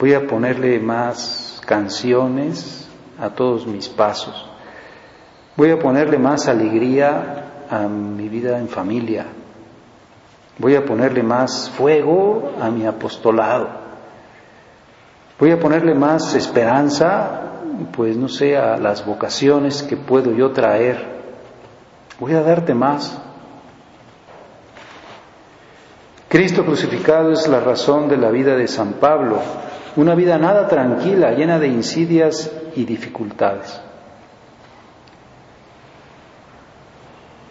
Voy 0.00 0.14
a 0.14 0.26
ponerle 0.26 0.80
más 0.80 1.62
canciones 1.64 2.88
a 3.20 3.30
todos 3.30 3.68
mis 3.68 3.88
pasos. 3.88 4.50
Voy 5.56 5.70
a 5.70 5.78
ponerle 5.78 6.18
más 6.18 6.48
alegría 6.48 7.66
a 7.70 7.86
mi 7.86 8.28
vida 8.28 8.58
en 8.58 8.66
familia. 8.68 9.26
Voy 10.58 10.74
a 10.76 10.84
ponerle 10.84 11.22
más 11.22 11.70
fuego 11.70 12.52
a 12.60 12.70
mi 12.70 12.86
apostolado. 12.86 13.68
Voy 15.38 15.50
a 15.50 15.58
ponerle 15.58 15.94
más 15.94 16.34
esperanza, 16.34 17.40
pues 17.92 18.16
no 18.16 18.28
sé, 18.28 18.56
a 18.56 18.76
las 18.76 19.04
vocaciones 19.04 19.82
que 19.82 19.96
puedo 19.96 20.32
yo 20.32 20.52
traer. 20.52 21.20
Voy 22.20 22.34
a 22.34 22.42
darte 22.42 22.74
más. 22.74 23.18
Cristo 26.28 26.64
crucificado 26.64 27.32
es 27.32 27.48
la 27.48 27.60
razón 27.60 28.08
de 28.08 28.16
la 28.16 28.30
vida 28.30 28.56
de 28.56 28.68
San 28.68 28.94
Pablo, 28.94 29.38
una 29.96 30.14
vida 30.14 30.38
nada 30.38 30.68
tranquila, 30.68 31.32
llena 31.32 31.58
de 31.58 31.68
insidias 31.68 32.50
y 32.76 32.84
dificultades. 32.84 33.80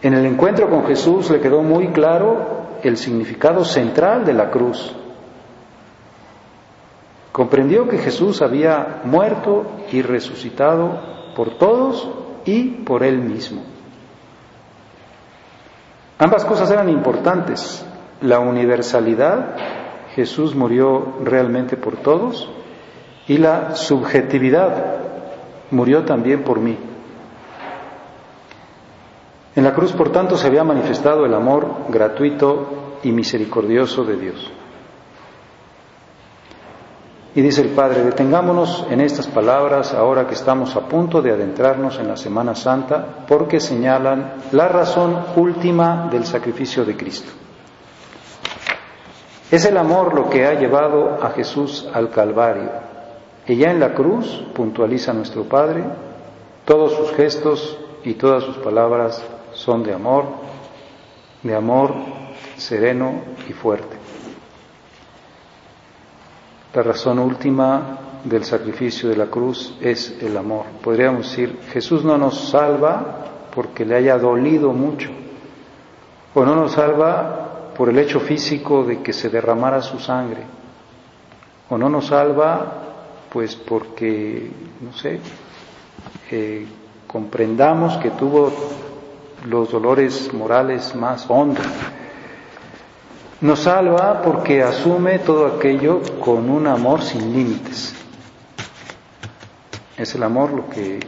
En 0.01 0.13
el 0.15 0.25
encuentro 0.25 0.69
con 0.69 0.85
Jesús 0.87 1.29
le 1.29 1.41
quedó 1.41 1.61
muy 1.61 1.89
claro 1.89 2.60
el 2.83 2.97
significado 2.97 3.63
central 3.65 4.25
de 4.25 4.33
la 4.33 4.49
cruz. 4.49 4.95
Comprendió 7.31 7.87
que 7.87 7.97
Jesús 7.97 8.41
había 8.41 9.01
muerto 9.03 9.65
y 9.91 10.01
resucitado 10.01 10.99
por 11.35 11.57
todos 11.57 12.09
y 12.45 12.69
por 12.83 13.03
él 13.03 13.19
mismo. 13.19 13.61
Ambas 16.17 16.45
cosas 16.45 16.69
eran 16.69 16.89
importantes, 16.89 17.85
la 18.21 18.39
universalidad, 18.39 19.55
Jesús 20.13 20.53
murió 20.55 21.15
realmente 21.23 21.77
por 21.77 21.97
todos, 21.97 22.49
y 23.27 23.37
la 23.37 23.75
subjetividad, 23.75 24.97
murió 25.71 26.03
también 26.03 26.43
por 26.43 26.59
mí. 26.59 26.77
En 29.55 29.63
la 29.63 29.73
cruz, 29.73 29.91
por 29.91 30.11
tanto, 30.11 30.37
se 30.37 30.47
había 30.47 30.63
manifestado 30.63 31.25
el 31.25 31.33
amor 31.33 31.67
gratuito 31.89 32.99
y 33.03 33.11
misericordioso 33.11 34.03
de 34.03 34.15
Dios. 34.17 34.51
Y 37.33 37.41
dice 37.41 37.61
el 37.61 37.69
Padre, 37.69 38.03
detengámonos 38.03 38.85
en 38.89 38.99
estas 38.99 39.27
palabras 39.27 39.93
ahora 39.93 40.27
que 40.27 40.33
estamos 40.33 40.75
a 40.75 40.81
punto 40.81 41.21
de 41.21 41.31
adentrarnos 41.31 41.97
en 41.97 42.09
la 42.09 42.17
Semana 42.17 42.55
Santa, 42.55 43.25
porque 43.27 43.61
señalan 43.61 44.33
la 44.51 44.67
razón 44.67 45.17
última 45.37 46.09
del 46.11 46.25
sacrificio 46.25 46.83
de 46.83 46.97
Cristo. 46.97 47.31
Es 49.49 49.65
el 49.65 49.77
amor 49.77 50.13
lo 50.13 50.29
que 50.29 50.45
ha 50.45 50.53
llevado 50.53 51.23
a 51.23 51.29
Jesús 51.31 51.89
al 51.93 52.09
Calvario. 52.09 52.69
Y 53.47 53.55
ya 53.55 53.71
en 53.71 53.79
la 53.79 53.93
cruz, 53.93 54.45
puntualiza 54.53 55.13
nuestro 55.13 55.43
Padre, 55.43 55.83
todos 56.65 56.93
sus 56.93 57.11
gestos 57.11 57.77
y 58.03 58.13
todas 58.13 58.43
sus 58.43 58.57
palabras 58.57 59.23
son 59.61 59.83
de 59.83 59.93
amor, 59.93 60.25
de 61.43 61.55
amor 61.55 61.93
sereno 62.57 63.21
y 63.47 63.53
fuerte. 63.53 63.95
La 66.73 66.81
razón 66.81 67.19
última 67.19 67.99
del 68.23 68.43
sacrificio 68.43 69.09
de 69.09 69.17
la 69.17 69.27
cruz 69.27 69.75
es 69.81 70.17
el 70.21 70.35
amor. 70.35 70.65
Podríamos 70.81 71.29
decir, 71.29 71.59
Jesús 71.71 72.03
no 72.03 72.17
nos 72.17 72.49
salva 72.49 73.49
porque 73.53 73.85
le 73.85 73.95
haya 73.95 74.17
dolido 74.17 74.71
mucho, 74.71 75.09
o 76.33 76.43
no 76.43 76.55
nos 76.55 76.71
salva 76.71 77.73
por 77.77 77.89
el 77.89 77.99
hecho 77.99 78.19
físico 78.19 78.83
de 78.83 79.01
que 79.01 79.13
se 79.13 79.29
derramara 79.29 79.81
su 79.81 79.99
sangre, 79.99 80.43
o 81.69 81.77
no 81.77 81.89
nos 81.89 82.07
salva 82.07 82.77
pues 83.29 83.55
porque, 83.55 84.51
no 84.81 84.93
sé, 84.93 85.19
eh, 86.31 86.65
comprendamos 87.07 87.97
que 87.97 88.11
tuvo 88.11 88.51
los 89.45 89.71
dolores 89.71 90.33
morales 90.33 90.95
más 90.95 91.29
hondos. 91.29 91.65
Nos 93.41 93.61
salva 93.61 94.21
porque 94.21 94.61
asume 94.61 95.19
todo 95.19 95.47
aquello 95.47 96.01
con 96.19 96.49
un 96.49 96.67
amor 96.67 97.01
sin 97.01 97.33
límites. 97.33 97.95
Es 99.97 100.13
el 100.15 100.23
amor 100.23 100.51
lo 100.51 100.69
que 100.69 100.99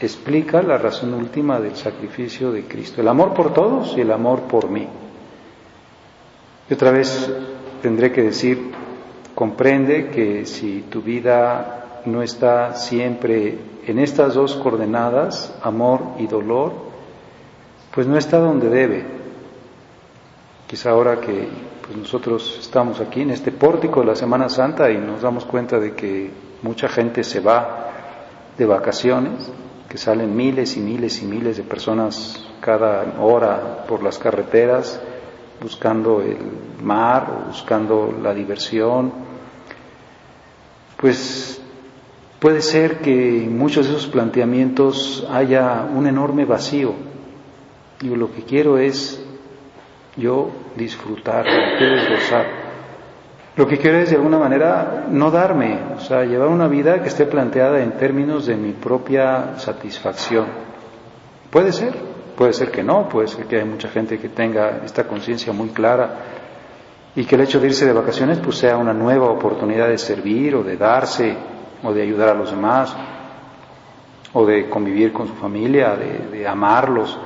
explica 0.00 0.62
la 0.62 0.78
razón 0.78 1.14
última 1.14 1.60
del 1.60 1.76
sacrificio 1.76 2.50
de 2.50 2.64
Cristo. 2.64 3.00
El 3.00 3.08
amor 3.08 3.34
por 3.34 3.52
todos 3.52 3.96
y 3.96 4.00
el 4.00 4.10
amor 4.10 4.42
por 4.42 4.68
mí. 4.68 4.88
Y 6.68 6.74
otra 6.74 6.90
vez 6.90 7.30
tendré 7.82 8.10
que 8.10 8.22
decir, 8.22 8.72
comprende 9.34 10.08
que 10.08 10.44
si 10.44 10.82
tu 10.90 11.02
vida 11.02 12.00
no 12.04 12.22
está 12.22 12.74
siempre 12.74 13.58
en 13.86 13.98
estas 14.00 14.34
dos 14.34 14.56
coordenadas, 14.56 15.54
amor 15.62 16.00
y 16.18 16.26
dolor, 16.26 16.91
pues 17.94 18.06
no 18.06 18.16
está 18.16 18.38
donde 18.38 18.68
debe. 18.68 19.04
Quizá 20.66 20.90
ahora 20.90 21.20
que 21.20 21.48
pues, 21.84 21.96
nosotros 21.96 22.58
estamos 22.60 23.00
aquí 23.00 23.20
en 23.20 23.30
este 23.30 23.52
pórtico 23.52 24.00
de 24.00 24.06
la 24.06 24.16
Semana 24.16 24.48
Santa 24.48 24.90
y 24.90 24.98
nos 24.98 25.22
damos 25.22 25.44
cuenta 25.44 25.78
de 25.78 25.94
que 25.94 26.30
mucha 26.62 26.88
gente 26.88 27.24
se 27.24 27.40
va 27.40 27.90
de 28.56 28.66
vacaciones, 28.66 29.50
que 29.88 29.98
salen 29.98 30.34
miles 30.34 30.76
y 30.76 30.80
miles 30.80 31.22
y 31.22 31.26
miles 31.26 31.56
de 31.56 31.62
personas 31.62 32.46
cada 32.60 33.20
hora 33.20 33.84
por 33.86 34.02
las 34.02 34.18
carreteras 34.18 35.00
buscando 35.60 36.20
el 36.20 36.38
mar 36.82 37.44
buscando 37.46 38.12
la 38.20 38.34
diversión, 38.34 39.12
pues 40.96 41.60
puede 42.40 42.60
ser 42.60 42.98
que 42.98 43.44
en 43.44 43.56
muchos 43.56 43.86
de 43.86 43.92
esos 43.92 44.08
planteamientos 44.08 45.26
haya 45.30 45.86
un 45.94 46.06
enorme 46.06 46.44
vacío. 46.44 47.11
Y 48.02 48.08
lo 48.08 48.32
que 48.32 48.42
quiero 48.42 48.78
es 48.78 49.24
yo 50.16 50.50
disfrutar, 50.76 51.46
quiero 51.78 52.14
gozar. 52.14 52.46
Lo 53.54 53.66
que 53.66 53.76
quiero 53.76 53.98
es 53.98 54.10
de 54.10 54.16
alguna 54.16 54.38
manera 54.38 55.06
no 55.10 55.30
darme, 55.30 55.78
o 55.96 56.00
sea, 56.00 56.24
llevar 56.24 56.48
una 56.48 56.68
vida 56.68 57.02
que 57.02 57.08
esté 57.08 57.26
planteada 57.26 57.82
en 57.82 57.92
términos 57.92 58.46
de 58.46 58.56
mi 58.56 58.72
propia 58.72 59.58
satisfacción. 59.58 60.46
Puede 61.50 61.72
ser, 61.72 61.92
puede 62.34 62.54
ser 62.54 62.70
que 62.70 62.82
no, 62.82 63.08
puede 63.08 63.28
ser 63.28 63.44
que 63.44 63.58
hay 63.58 63.64
mucha 63.64 63.88
gente 63.88 64.18
que 64.18 64.30
tenga 64.30 64.80
esta 64.84 65.04
conciencia 65.04 65.52
muy 65.52 65.68
clara 65.68 66.10
y 67.14 67.26
que 67.26 67.34
el 67.34 67.42
hecho 67.42 67.60
de 67.60 67.66
irse 67.66 67.84
de 67.84 67.92
vacaciones 67.92 68.38
pues 68.38 68.56
sea 68.56 68.78
una 68.78 68.94
nueva 68.94 69.26
oportunidad 69.26 69.88
de 69.88 69.98
servir 69.98 70.54
o 70.54 70.62
de 70.62 70.78
darse 70.78 71.36
o 71.82 71.92
de 71.92 72.02
ayudar 72.02 72.30
a 72.30 72.34
los 72.34 72.50
demás 72.50 72.96
o 74.32 74.46
de 74.46 74.70
convivir 74.70 75.12
con 75.12 75.28
su 75.28 75.34
familia, 75.34 75.94
de, 75.94 76.38
de 76.38 76.48
amarlos. 76.48 77.18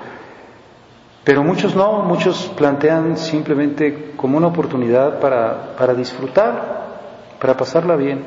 Pero 1.26 1.42
muchos 1.42 1.74
no, 1.74 2.02
muchos 2.02 2.52
plantean 2.56 3.16
simplemente 3.16 4.12
como 4.16 4.36
una 4.38 4.46
oportunidad 4.46 5.18
para, 5.18 5.74
para 5.76 5.92
disfrutar, 5.92 6.86
para 7.40 7.56
pasarla 7.56 7.96
bien. 7.96 8.24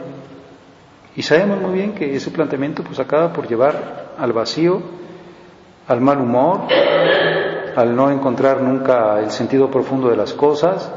Y 1.15 1.21
sabemos 1.21 1.61
muy 1.61 1.71
bien 1.71 1.93
que 1.93 2.13
ese 2.13 2.29
planteamiento 2.29 2.83
pues 2.83 2.99
acaba 2.99 3.31
por 3.31 3.47
llevar 3.47 4.15
al 4.17 4.33
vacío, 4.33 4.81
al 5.87 6.01
mal 6.01 6.19
humor, 6.19 6.63
al 7.73 7.95
no 7.95 8.11
encontrar 8.11 8.61
nunca 8.61 9.21
el 9.21 9.31
sentido 9.31 9.71
profundo 9.71 10.09
de 10.09 10.17
las 10.17 10.33
cosas. 10.33 10.91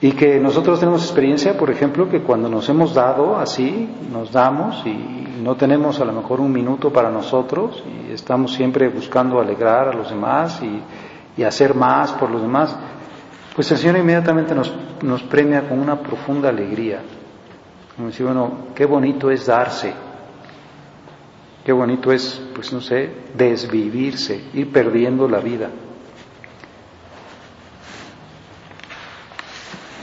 Y 0.00 0.12
que 0.12 0.38
nosotros 0.38 0.78
tenemos 0.78 1.02
experiencia, 1.02 1.56
por 1.56 1.70
ejemplo, 1.70 2.08
que 2.08 2.20
cuando 2.20 2.48
nos 2.48 2.68
hemos 2.68 2.94
dado 2.94 3.36
así, 3.36 3.88
nos 4.12 4.30
damos 4.30 4.86
y 4.86 5.28
no 5.42 5.56
tenemos 5.56 6.00
a 6.00 6.04
lo 6.04 6.12
mejor 6.12 6.40
un 6.40 6.52
minuto 6.52 6.92
para 6.92 7.10
nosotros 7.10 7.82
y 7.84 8.12
estamos 8.12 8.52
siempre 8.52 8.88
buscando 8.88 9.40
alegrar 9.40 9.88
a 9.88 9.92
los 9.94 10.10
demás 10.10 10.60
y, 10.62 10.82
hacer 11.44 11.72
más 11.72 12.10
por 12.14 12.30
los 12.30 12.42
demás, 12.42 12.76
pues 13.54 13.70
el 13.70 13.78
Señor 13.78 13.98
inmediatamente 13.98 14.56
nos, 14.56 14.74
nos 15.02 15.22
premia 15.22 15.68
con 15.68 15.78
una 15.78 16.00
profunda 16.00 16.48
alegría. 16.48 17.00
Como 17.94 18.08
decir, 18.08 18.26
bueno, 18.26 18.50
qué 18.74 18.84
bonito 18.84 19.30
es 19.30 19.46
darse, 19.46 19.94
qué 21.64 21.72
bonito 21.72 22.10
es, 22.10 22.42
pues 22.52 22.72
no 22.72 22.80
sé, 22.80 23.08
desvivirse, 23.36 24.48
ir 24.52 24.72
perdiendo 24.72 25.28
la 25.28 25.38
vida. 25.38 25.70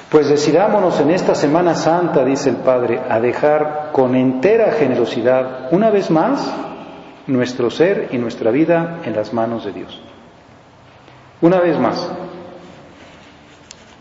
Pues 0.09 0.29
decidámonos 0.29 0.99
en 0.99 1.09
esta 1.09 1.33
Semana 1.33 1.75
Santa, 1.75 2.23
dice 2.23 2.49
el 2.49 2.57
Padre, 2.57 3.01
a 3.09 3.19
dejar 3.19 3.89
con 3.91 4.15
entera 4.15 4.71
generosidad, 4.73 5.69
una 5.71 5.89
vez 5.89 6.11
más, 6.11 6.53
nuestro 7.27 7.71
ser 7.71 8.09
y 8.11 8.17
nuestra 8.17 8.51
vida 8.51 8.99
en 9.03 9.15
las 9.15 9.33
manos 9.33 9.65
de 9.65 9.71
Dios. 9.71 9.99
Una 11.41 11.59
vez 11.59 11.79
más. 11.79 12.11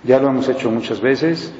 Ya 0.02 0.20
lo 0.20 0.28
hemos 0.28 0.48
hecho 0.48 0.70
muchas 0.70 1.00
veces, 1.00 1.52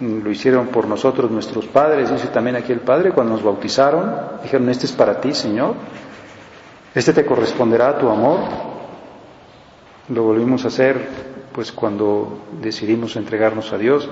lo 0.00 0.30
hicieron 0.30 0.68
por 0.68 0.88
nosotros 0.88 1.30
nuestros 1.30 1.66
padres, 1.66 2.10
dice 2.10 2.28
también 2.28 2.56
aquí 2.56 2.72
el 2.72 2.80
Padre, 2.80 3.12
cuando 3.12 3.34
nos 3.34 3.42
bautizaron, 3.44 4.12
dijeron, 4.42 4.68
este 4.68 4.86
es 4.86 4.92
para 4.92 5.20
ti, 5.20 5.32
Señor, 5.32 5.74
este 6.94 7.12
te 7.12 7.24
corresponderá 7.24 7.90
a 7.90 7.98
tu 7.98 8.08
amor. 8.08 8.40
Lo 10.08 10.24
volvimos 10.24 10.64
a 10.64 10.68
hacer 10.68 11.29
pues 11.52 11.72
cuando 11.72 12.38
decidimos 12.60 13.16
entregarnos 13.16 13.72
a 13.72 13.78
Dios. 13.78 14.08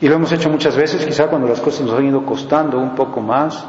Y 0.00 0.08
lo 0.08 0.14
hemos 0.14 0.32
hecho 0.32 0.48
muchas 0.48 0.76
veces, 0.76 1.04
quizá 1.04 1.28
cuando 1.28 1.46
las 1.46 1.60
cosas 1.60 1.82
nos 1.82 1.98
han 1.98 2.06
ido 2.06 2.24
costando 2.24 2.78
un 2.78 2.94
poco 2.94 3.20
más, 3.20 3.66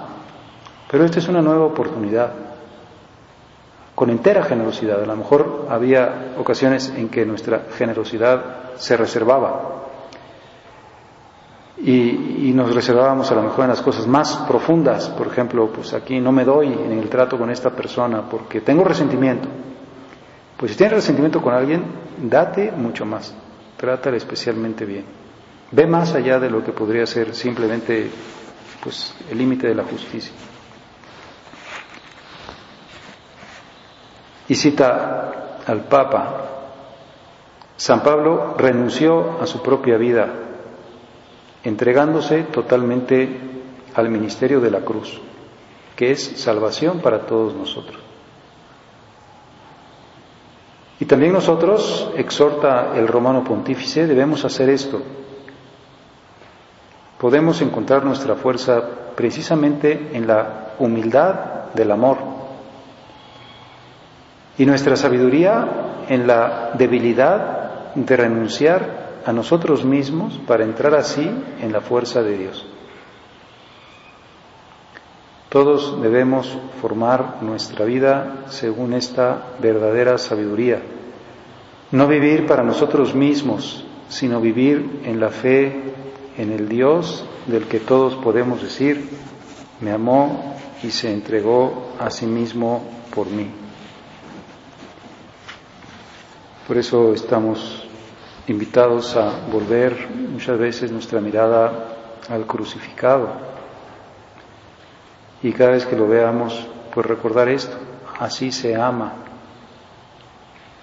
pero 0.89 1.03
esta 1.03 1.19
es 1.19 1.27
una 1.27 1.41
nueva 1.41 1.65
oportunidad, 1.65 2.31
con 3.93 4.09
entera 4.09 4.43
generosidad. 4.43 5.03
A 5.03 5.05
lo 5.05 5.15
mejor 5.15 5.67
había 5.69 6.33
ocasiones 6.37 6.93
en 6.95 7.09
que 7.09 7.25
nuestra 7.25 7.63
generosidad 7.77 8.73
se 8.75 8.95
reservaba 8.95 9.81
y, 11.83 12.51
nos 12.53 12.75
reservábamos 12.75 13.31
a 13.31 13.35
lo 13.35 13.43
mejor 13.43 13.63
en 13.63 13.69
las 13.69 13.81
cosas 13.81 14.05
más 14.07 14.37
profundas. 14.47 15.09
Por 15.09 15.27
ejemplo, 15.27 15.67
pues 15.67 15.93
aquí 15.93 16.19
no 16.19 16.31
me 16.31 16.45
doy 16.45 16.67
en 16.67 16.91
el 16.91 17.09
trato 17.09 17.37
con 17.37 17.49
esta 17.49 17.71
persona 17.71 18.21
porque 18.29 18.61
tengo 18.61 18.83
resentimiento. 18.83 19.47
Pues 20.61 20.73
si 20.73 20.77
tienes 20.77 20.93
resentimiento 20.93 21.41
con 21.41 21.55
alguien, 21.55 21.83
date 22.21 22.71
mucho 22.71 23.03
más, 23.03 23.33
trátale 23.77 24.17
especialmente 24.17 24.85
bien. 24.85 25.05
Ve 25.71 25.87
más 25.87 26.13
allá 26.13 26.37
de 26.37 26.51
lo 26.51 26.63
que 26.63 26.71
podría 26.71 27.07
ser 27.07 27.33
simplemente 27.33 28.11
pues, 28.83 29.11
el 29.31 29.39
límite 29.39 29.67
de 29.67 29.73
la 29.73 29.83
justicia. 29.83 30.31
Y 34.47 34.53
cita 34.53 35.61
al 35.65 35.85
Papa, 35.85 36.45
San 37.75 38.03
Pablo 38.03 38.53
renunció 38.55 39.41
a 39.41 39.47
su 39.47 39.63
propia 39.63 39.97
vida, 39.97 40.31
entregándose 41.63 42.43
totalmente 42.43 43.35
al 43.95 44.09
ministerio 44.09 44.59
de 44.59 44.69
la 44.69 44.81
cruz, 44.81 45.19
que 45.95 46.11
es 46.11 46.21
salvación 46.39 46.99
para 46.99 47.25
todos 47.25 47.55
nosotros. 47.55 48.10
Y 51.01 51.05
también 51.05 51.33
nosotros, 51.33 52.11
exhorta 52.15 52.93
el 52.95 53.07
romano 53.07 53.43
pontífice, 53.43 54.05
debemos 54.05 54.45
hacer 54.45 54.69
esto. 54.69 55.01
Podemos 57.17 57.59
encontrar 57.63 58.05
nuestra 58.05 58.35
fuerza 58.35 58.83
precisamente 59.15 60.11
en 60.13 60.27
la 60.27 60.75
humildad 60.77 61.71
del 61.73 61.89
amor 61.89 62.17
y 64.59 64.65
nuestra 64.67 64.95
sabiduría 64.95 66.03
en 66.07 66.27
la 66.27 66.69
debilidad 66.75 67.95
de 67.95 68.15
renunciar 68.15 69.21
a 69.25 69.33
nosotros 69.33 69.83
mismos 69.83 70.39
para 70.45 70.63
entrar 70.63 70.93
así 70.93 71.27
en 71.61 71.71
la 71.73 71.81
fuerza 71.81 72.21
de 72.21 72.37
Dios. 72.37 72.67
Todos 75.51 76.01
debemos 76.01 76.57
formar 76.79 77.43
nuestra 77.43 77.83
vida 77.83 78.45
según 78.47 78.93
esta 78.93 79.47
verdadera 79.59 80.17
sabiduría. 80.17 80.81
No 81.91 82.07
vivir 82.07 82.47
para 82.47 82.63
nosotros 82.63 83.13
mismos, 83.13 83.83
sino 84.07 84.39
vivir 84.39 85.01
en 85.03 85.19
la 85.19 85.29
fe 85.29 85.73
en 86.37 86.53
el 86.53 86.69
Dios 86.69 87.25
del 87.47 87.65
que 87.65 87.81
todos 87.81 88.15
podemos 88.15 88.61
decir, 88.61 89.09
me 89.81 89.91
amó 89.91 90.55
y 90.83 90.91
se 90.91 91.11
entregó 91.11 91.95
a 91.99 92.09
sí 92.09 92.25
mismo 92.25 92.85
por 93.13 93.27
mí. 93.27 93.49
Por 96.65 96.77
eso 96.77 97.13
estamos 97.13 97.89
invitados 98.47 99.17
a 99.17 99.33
volver 99.51 100.07
muchas 100.31 100.57
veces 100.57 100.93
nuestra 100.93 101.19
mirada 101.19 101.97
al 102.29 102.45
crucificado 102.45 103.51
y 105.43 105.53
cada 105.53 105.71
vez 105.71 105.85
que 105.85 105.95
lo 105.95 106.07
veamos, 106.07 106.67
pues 106.93 107.05
recordar 107.05 107.49
esto, 107.49 107.75
así 108.19 108.51
se 108.51 108.75
ama. 108.75 109.13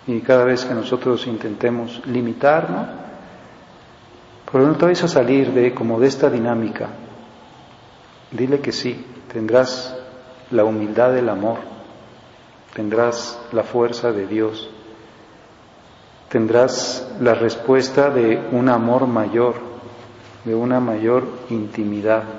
Y 0.07 0.21
cada 0.21 0.45
vez 0.45 0.65
que 0.65 0.75
nosotros 0.75 1.27
intentemos 1.27 2.05
limitarnos, 2.07 2.89
por 4.51 4.63
lo 4.63 4.69
tanto, 4.69 4.87
a 4.87 4.95
salir 4.95 5.53
de 5.53 5.75
como 5.75 6.01
de 6.01 6.09
esta 6.09 6.31
dinámica. 6.31 6.89
Dile 8.33 8.61
que 8.61 8.73
sí, 8.73 9.05
tendrás 9.33 9.95
la 10.51 10.65
humildad 10.65 11.13
del 11.13 11.29
amor, 11.29 11.59
tendrás 12.75 13.39
la 13.53 13.63
fuerza 13.63 14.11
de 14.11 14.27
Dios, 14.27 14.71
tendrás 16.31 17.07
la 17.21 17.35
respuesta 17.35 18.11
de 18.11 18.49
un 18.53 18.71
amor 18.71 19.07
mayor, 19.07 19.55
de 20.45 20.55
una 20.55 20.81
mayor 20.81 21.25
intimidad 21.51 22.38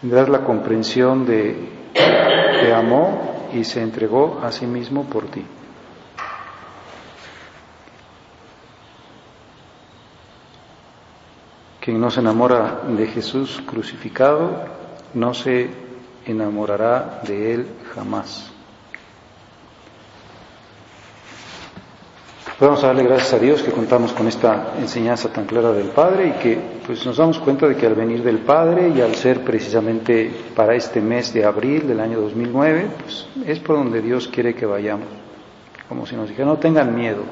tendrás 0.00 0.28
la 0.28 0.44
comprensión 0.44 1.26
de 1.26 1.56
que 1.94 2.72
amó 2.72 3.50
y 3.52 3.64
se 3.64 3.82
entregó 3.82 4.40
a 4.42 4.52
sí 4.52 4.66
mismo 4.66 5.04
por 5.04 5.26
ti. 5.26 5.44
Quien 11.80 12.00
no 12.00 12.10
se 12.10 12.20
enamora 12.20 12.82
de 12.86 13.06
Jesús 13.06 13.62
crucificado 13.66 14.64
no 15.14 15.32
se 15.32 15.70
enamorará 16.26 17.22
de 17.26 17.54
Él 17.54 17.68
jamás. 17.94 18.52
Vamos 22.60 22.82
a 22.82 22.88
darle 22.88 23.04
gracias 23.04 23.34
a 23.34 23.38
Dios 23.38 23.62
que 23.62 23.70
contamos 23.70 24.12
con 24.12 24.26
esta 24.26 24.74
enseñanza 24.80 25.28
tan 25.28 25.44
clara 25.44 25.70
del 25.70 25.90
Padre 25.90 26.26
y 26.26 26.42
que 26.42 26.58
pues 26.84 27.06
nos 27.06 27.16
damos 27.16 27.38
cuenta 27.38 27.68
de 27.68 27.76
que 27.76 27.86
al 27.86 27.94
venir 27.94 28.20
del 28.24 28.38
Padre 28.38 28.88
y 28.88 29.00
al 29.00 29.14
ser 29.14 29.44
precisamente 29.44 30.28
para 30.56 30.74
este 30.74 31.00
mes 31.00 31.32
de 31.32 31.44
abril 31.44 31.86
del 31.86 32.00
año 32.00 32.20
2009, 32.20 32.88
pues 33.00 33.28
es 33.46 33.60
por 33.60 33.76
donde 33.76 34.02
Dios 34.02 34.26
quiere 34.26 34.56
que 34.56 34.66
vayamos. 34.66 35.06
Como 35.88 36.04
si 36.04 36.16
nos 36.16 36.28
dijera, 36.28 36.48
no 36.48 36.56
tengan 36.56 36.92
miedo, 36.96 37.22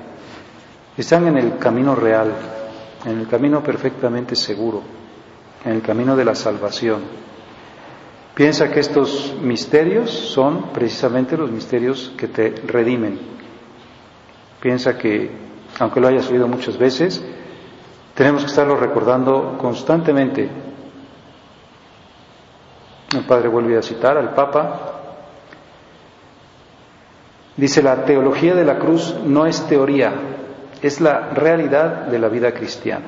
están 0.96 1.26
en 1.26 1.38
el 1.38 1.58
camino 1.58 1.96
real, 1.96 2.32
en 3.04 3.18
el 3.18 3.26
camino 3.26 3.64
perfectamente 3.64 4.36
seguro, 4.36 4.82
en 5.64 5.72
el 5.72 5.82
camino 5.82 6.14
de 6.14 6.24
la 6.24 6.36
salvación. 6.36 7.00
Piensa 8.32 8.70
que 8.70 8.78
estos 8.78 9.34
misterios 9.42 10.08
son 10.08 10.70
precisamente 10.72 11.36
los 11.36 11.50
misterios 11.50 12.12
que 12.16 12.28
te 12.28 12.54
redimen, 12.64 13.35
Piensa 14.60 14.96
que, 14.96 15.30
aunque 15.78 16.00
lo 16.00 16.08
hayas 16.08 16.30
oído 16.30 16.48
muchas 16.48 16.78
veces, 16.78 17.24
tenemos 18.14 18.42
que 18.42 18.48
estarlo 18.48 18.76
recordando 18.76 19.56
constantemente. 19.58 20.48
El 23.14 23.24
Padre 23.24 23.48
vuelve 23.48 23.78
a 23.78 23.82
citar 23.82 24.16
al 24.16 24.34
Papa. 24.34 24.92
Dice, 27.56 27.82
la 27.82 28.04
teología 28.04 28.54
de 28.54 28.64
la 28.64 28.78
cruz 28.78 29.14
no 29.24 29.46
es 29.46 29.66
teoría, 29.66 30.12
es 30.82 31.00
la 31.00 31.30
realidad 31.30 32.06
de 32.06 32.18
la 32.18 32.28
vida 32.28 32.52
cristiana. 32.52 33.06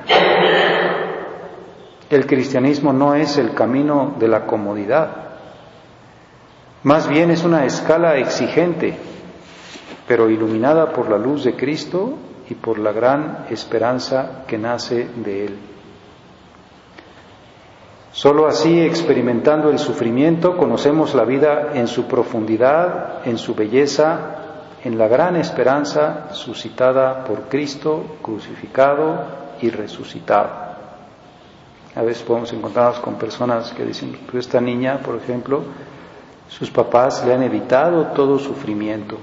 El 2.09 2.25
cristianismo 2.25 2.91
no 2.91 3.13
es 3.13 3.37
el 3.37 3.53
camino 3.53 4.15
de 4.17 4.27
la 4.27 4.47
comodidad, 4.47 5.29
más 6.83 7.09
bien 7.09 7.29
es 7.29 7.43
una 7.43 7.65
escala 7.65 8.15
exigente 8.15 8.97
pero 10.09 10.27
iluminada 10.27 10.91
por 10.91 11.07
la 11.07 11.19
luz 11.19 11.43
de 11.43 11.55
Cristo 11.55 12.15
y 12.49 12.55
por 12.55 12.79
la 12.79 12.91
gran 12.91 13.45
esperanza 13.51 14.43
que 14.47 14.57
nace 14.57 15.07
de 15.23 15.45
Él. 15.45 15.59
Solo 18.11 18.47
así, 18.47 18.81
experimentando 18.81 19.69
el 19.69 19.77
sufrimiento, 19.77 20.57
conocemos 20.57 21.13
la 21.13 21.25
vida 21.25 21.73
en 21.75 21.85
su 21.85 22.07
profundidad, 22.07 23.27
en 23.27 23.37
su 23.37 23.53
belleza, 23.53 24.77
en 24.83 24.97
la 24.97 25.07
gran 25.07 25.35
esperanza 25.35 26.29
suscitada 26.31 27.23
por 27.23 27.43
Cristo, 27.43 28.17
crucificado 28.23 29.25
y 29.61 29.69
resucitado. 29.69 30.49
A 31.95 32.01
veces 32.01 32.23
podemos 32.23 32.51
encontrarnos 32.51 32.99
con 32.99 33.13
personas 33.19 33.71
que 33.73 33.85
dicen, 33.85 34.17
esta 34.33 34.59
niña, 34.59 35.01
por 35.05 35.17
ejemplo, 35.17 35.61
sus 36.47 36.71
papás 36.71 37.23
le 37.27 37.35
han 37.35 37.43
evitado 37.43 38.07
todo 38.07 38.39
sufrimiento, 38.39 39.19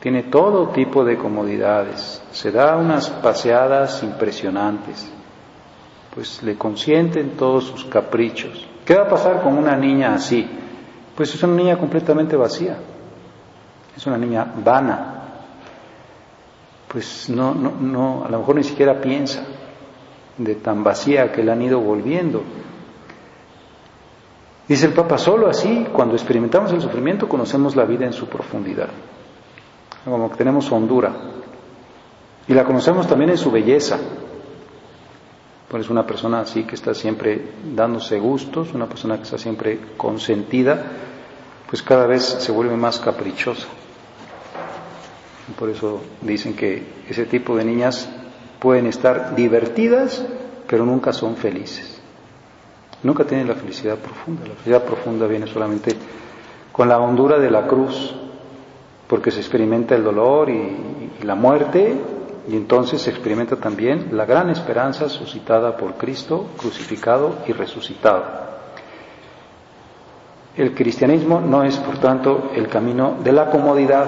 tiene 0.00 0.24
todo 0.24 0.68
tipo 0.68 1.04
de 1.04 1.16
comodidades, 1.16 2.22
se 2.30 2.52
da 2.52 2.76
unas 2.76 3.08
paseadas 3.08 4.02
impresionantes, 4.02 5.10
pues 6.14 6.42
le 6.42 6.56
consienten 6.56 7.36
todos 7.36 7.64
sus 7.64 7.84
caprichos. 7.86 8.66
¿Qué 8.84 8.94
va 8.94 9.04
a 9.04 9.08
pasar 9.08 9.42
con 9.42 9.56
una 9.56 9.76
niña 9.76 10.14
así? 10.14 10.46
Pues 11.14 11.34
es 11.34 11.42
una 11.42 11.54
niña 11.54 11.78
completamente 11.78 12.36
vacía, 12.36 12.76
es 13.96 14.06
una 14.06 14.18
niña 14.18 14.52
vana, 14.62 15.12
pues 16.88 17.28
no, 17.30 17.54
no, 17.54 17.72
no, 17.72 18.24
a 18.24 18.28
lo 18.28 18.38
mejor 18.38 18.56
ni 18.56 18.64
siquiera 18.64 19.00
piensa 19.00 19.44
de 20.36 20.54
tan 20.56 20.84
vacía 20.84 21.32
que 21.32 21.42
la 21.42 21.54
han 21.54 21.62
ido 21.62 21.80
volviendo. 21.80 22.42
Dice 24.68 24.86
el 24.86 24.92
Papa, 24.92 25.16
solo 25.16 25.48
así, 25.48 25.86
cuando 25.92 26.14
experimentamos 26.14 26.72
el 26.72 26.82
sufrimiento, 26.82 27.28
conocemos 27.28 27.76
la 27.76 27.84
vida 27.84 28.04
en 28.04 28.12
su 28.12 28.26
profundidad 28.26 28.88
como 30.10 30.30
que 30.30 30.36
tenemos 30.36 30.70
hondura. 30.70 31.12
Y 32.48 32.54
la 32.54 32.64
conocemos 32.64 33.08
también 33.08 33.30
en 33.30 33.38
su 33.38 33.50
belleza. 33.50 33.98
Pues 35.68 35.90
una 35.90 36.06
persona 36.06 36.40
así 36.40 36.62
que 36.62 36.76
está 36.76 36.94
siempre 36.94 37.42
dándose 37.74 38.20
gustos, 38.20 38.72
una 38.72 38.86
persona 38.86 39.16
que 39.16 39.24
está 39.24 39.36
siempre 39.36 39.80
consentida, 39.96 40.80
pues 41.68 41.82
cada 41.82 42.06
vez 42.06 42.22
se 42.22 42.52
vuelve 42.52 42.76
más 42.76 43.00
caprichosa. 43.00 43.66
por 45.58 45.70
eso 45.70 46.00
dicen 46.20 46.54
que 46.54 46.84
ese 47.08 47.24
tipo 47.26 47.56
de 47.56 47.64
niñas 47.64 48.08
pueden 48.60 48.86
estar 48.86 49.34
divertidas, 49.34 50.24
pero 50.68 50.86
nunca 50.86 51.12
son 51.12 51.36
felices. 51.36 52.00
Nunca 53.02 53.24
tienen 53.24 53.48
la 53.48 53.54
felicidad 53.54 53.96
profunda. 53.96 54.42
La 54.42 54.54
felicidad 54.54 54.84
profunda 54.84 55.26
viene 55.26 55.46
solamente 55.48 55.96
con 56.70 56.88
la 56.88 56.98
hondura 56.98 57.38
de 57.38 57.50
la 57.50 57.66
cruz, 57.66 58.14
porque 59.08 59.30
se 59.30 59.40
experimenta 59.40 59.94
el 59.94 60.04
dolor 60.04 60.50
y, 60.50 60.94
la 61.22 61.34
muerte 61.34 61.96
y 62.46 62.54
entonces 62.54 63.00
se 63.00 63.10
experimenta 63.10 63.56
también 63.56 64.08
la 64.12 64.26
gran 64.26 64.50
esperanza 64.50 65.08
suscitada 65.08 65.76
por 65.76 65.94
Cristo, 65.94 66.46
crucificado 66.56 67.38
y 67.48 67.52
resucitado. 67.52 68.22
El 70.56 70.74
cristianismo 70.74 71.40
no 71.40 71.64
es, 71.64 71.76
por 71.78 71.98
tanto, 71.98 72.50
el 72.54 72.68
camino 72.68 73.16
de 73.24 73.32
la 73.32 73.50
comodidad. 73.50 74.06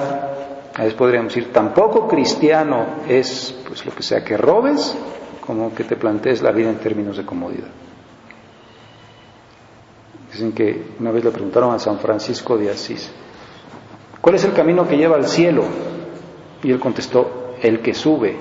A 0.75 0.83
veces 0.83 0.95
podríamos 0.95 1.35
decir, 1.35 1.53
tampoco 1.53 2.07
cristiano 2.07 2.87
es 3.09 3.55
pues 3.67 3.85
lo 3.85 3.93
que 3.93 4.03
sea 4.03 4.23
que 4.23 4.37
robes, 4.37 4.97
como 5.45 5.75
que 5.75 5.85
te 5.85 5.97
plantees 5.97 6.43
la 6.43 6.53
vida 6.53 6.71
en 6.71 6.79
términos 6.79 7.17
de 7.17 7.25
comodidad. 7.25 7.69
Dicen 10.31 10.53
que 10.53 10.91
una 11.01 11.11
vez 11.11 11.25
le 11.25 11.31
preguntaron 11.31 11.75
a 11.75 11.79
San 11.79 11.99
Francisco 11.99 12.57
de 12.57 12.71
Asís, 12.71 13.11
¿Cuál 14.21 14.35
es 14.35 14.45
el 14.45 14.53
camino 14.53 14.87
que 14.87 14.97
lleva 14.97 15.17
al 15.17 15.27
cielo? 15.27 15.65
Y 16.63 16.71
él 16.71 16.81
contestó, 16.81 17.55
el 17.63 17.81
que 17.81 17.95
sube. 17.95 18.37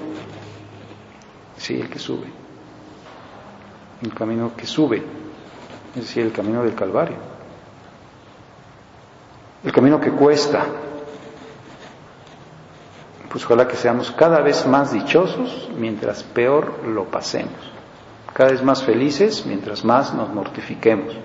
Sí, 1.58 1.80
el 1.80 1.90
que 1.90 2.00
sube. 2.00 2.28
El 4.02 4.14
camino 4.14 4.52
que 4.56 4.66
sube, 4.66 5.04
es 5.96 6.02
decir, 6.02 6.24
el 6.24 6.32
camino 6.32 6.64
del 6.64 6.76
Calvario. 6.76 7.18
El 9.64 9.72
camino 9.72 10.00
que 10.00 10.12
cuesta. 10.12 10.66
Pues 13.30 13.44
ojalá 13.46 13.68
que 13.68 13.76
seamos 13.76 14.12
cada 14.12 14.40
vez 14.42 14.66
más 14.68 14.94
dichosos 14.94 15.70
mientras 15.78 16.24
peor 16.24 16.86
lo 16.86 17.06
pasemos. 17.06 17.54
Cada 18.34 18.52
vez 18.52 18.64
más 18.64 18.84
felices 18.84 19.46
mientras 19.46 19.84
más 19.84 20.14
nos 20.14 20.30
mortifiquemos. 20.30 21.16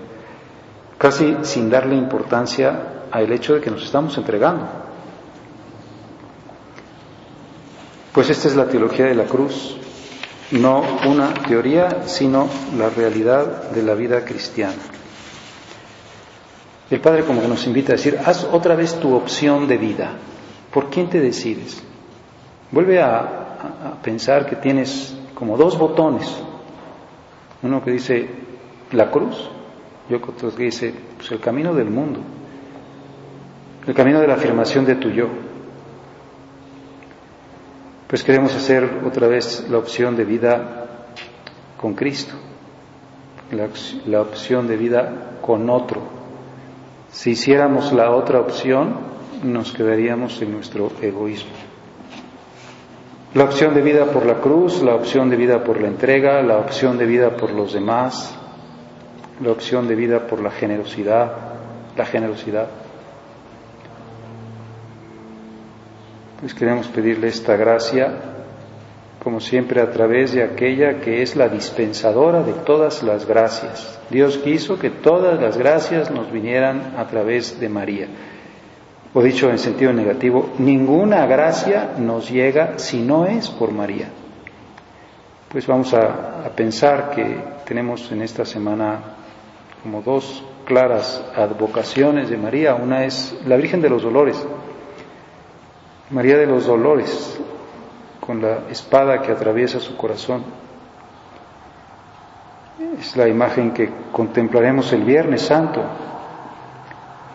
Casi 0.97 1.37
sin 1.43 1.69
darle 1.69 1.95
importancia 1.95 3.02
al 3.13 3.31
hecho 3.31 3.53
de 3.53 3.61
que 3.61 3.69
nos 3.69 3.83
estamos 3.83 4.17
entregando. 4.17 4.67
Pues 8.11 8.29
esta 8.31 8.47
es 8.47 8.55
la 8.55 8.67
teología 8.67 9.05
de 9.05 9.13
la 9.13 9.25
cruz, 9.25 9.77
no 10.51 10.83
una 11.07 11.31
teoría, 11.47 12.07
sino 12.07 12.49
la 12.75 12.89
realidad 12.89 13.69
de 13.69 13.83
la 13.83 13.93
vida 13.93 14.25
cristiana. 14.25 14.81
El 16.89 17.01
Padre 17.01 17.23
como 17.23 17.41
que 17.41 17.47
nos 17.47 17.65
invita 17.67 17.93
a 17.93 17.97
decir, 17.97 18.17
haz 18.25 18.47
otra 18.51 18.75
vez 18.75 18.99
tu 18.99 19.15
opción 19.15 19.67
de 19.67 19.77
vida. 19.77 20.13
¿Por 20.71 20.89
quién 20.89 21.07
te 21.07 21.19
decides? 21.19 21.83
Vuelve 22.71 22.99
a, 22.99 23.39
pensar 24.01 24.45
que 24.45 24.57
tienes 24.57 25.15
como 25.35 25.55
dos 25.55 25.77
botones. 25.77 26.27
Uno 27.61 27.83
que 27.83 27.91
dice 27.91 28.27
la 28.91 29.09
cruz 29.09 29.49
y 30.09 30.15
otro 30.15 30.53
que 30.53 30.63
dice 30.63 30.93
pues, 31.17 31.31
el 31.31 31.39
camino 31.39 31.73
del 31.73 31.89
mundo 31.89 32.19
el 33.85 33.93
camino 33.93 34.19
de 34.21 34.27
la 34.27 34.35
afirmación 34.35 34.85
de 34.85 34.95
tu 34.95 35.09
yo. 35.09 35.27
Pues 38.07 38.23
queremos 38.23 38.55
hacer 38.55 39.01
otra 39.05 39.27
vez 39.27 39.67
la 39.69 39.77
opción 39.77 40.15
de 40.15 40.23
vida 40.23 40.85
con 41.77 41.93
Cristo, 41.93 42.35
la, 43.51 43.67
la 44.05 44.21
opción 44.21 44.67
de 44.67 44.77
vida 44.77 45.37
con 45.41 45.69
otro. 45.69 46.01
Si 47.11 47.31
hiciéramos 47.31 47.91
la 47.91 48.11
otra 48.11 48.39
opción, 48.39 48.95
nos 49.43 49.73
quedaríamos 49.73 50.41
en 50.41 50.51
nuestro 50.51 50.91
egoísmo. 51.01 51.51
La 53.33 53.45
opción 53.45 53.73
de 53.73 53.81
vida 53.81 54.05
por 54.05 54.25
la 54.27 54.35
cruz, 54.35 54.83
la 54.83 54.93
opción 54.93 55.29
de 55.29 55.35
vida 55.35 55.63
por 55.63 55.81
la 55.81 55.87
entrega, 55.87 56.41
la 56.43 56.57
opción 56.57 56.99
de 56.99 57.07
vida 57.07 57.35
por 57.35 57.51
los 57.51 57.73
demás, 57.73 58.33
la 59.41 59.51
opción 59.51 59.87
de 59.87 59.95
vida 59.95 60.27
por 60.27 60.39
la 60.39 60.51
generosidad, 60.51 61.31
la 61.97 62.05
generosidad. 62.05 62.67
Pues 66.43 66.53
queremos 66.53 66.89
pedirle 66.89 67.29
esta 67.29 67.55
gracia, 67.55 68.15
como 69.23 69.39
siempre, 69.39 69.79
a 69.79 69.89
través 69.91 70.33
de 70.33 70.43
aquella 70.43 70.99
que 70.99 71.21
es 71.21 71.37
la 71.37 71.47
dispensadora 71.47 72.43
de 72.43 72.51
todas 72.51 73.01
las 73.01 73.25
gracias. 73.25 73.97
Dios 74.09 74.39
quiso 74.39 74.77
que 74.77 74.89
todas 74.89 75.39
las 75.39 75.57
gracias 75.57 76.11
nos 76.11 76.29
vinieran 76.33 76.95
a 76.97 77.07
través 77.07 77.61
de 77.61 77.69
María. 77.69 78.07
O 79.13 79.23
dicho 79.23 79.49
en 79.49 79.57
sentido 79.57 79.93
negativo, 79.93 80.49
ninguna 80.59 81.25
gracia 81.27 81.91
nos 81.97 82.29
llega 82.29 82.77
si 82.77 82.99
no 82.99 83.25
es 83.25 83.49
por 83.49 83.71
María. 83.71 84.09
Pues 85.49 85.65
vamos 85.65 85.93
a, 85.93 86.43
a 86.45 86.49
pensar 86.49 87.11
que 87.11 87.37
tenemos 87.63 88.11
en 88.11 88.21
esta 88.21 88.43
semana 88.43 88.99
como 89.81 90.01
dos 90.01 90.43
claras 90.65 91.23
advocaciones 91.37 92.29
de 92.29 92.35
María. 92.35 92.75
Una 92.75 93.05
es 93.05 93.33
la 93.45 93.55
Virgen 93.55 93.81
de 93.81 93.89
los 93.89 94.03
Dolores, 94.03 94.45
María 96.09 96.37
de 96.37 96.45
los 96.45 96.67
Dolores, 96.67 97.39
con 98.19 98.41
la 98.41 98.69
espada 98.69 99.21
que 99.21 99.31
atraviesa 99.31 99.79
su 99.79 99.95
corazón. 99.95 100.43
Es 102.99 103.15
la 103.15 103.27
imagen 103.27 103.73
que 103.73 103.89
contemplaremos 104.11 104.91
el 104.93 105.03
Viernes 105.03 105.41
Santo. 105.41 105.81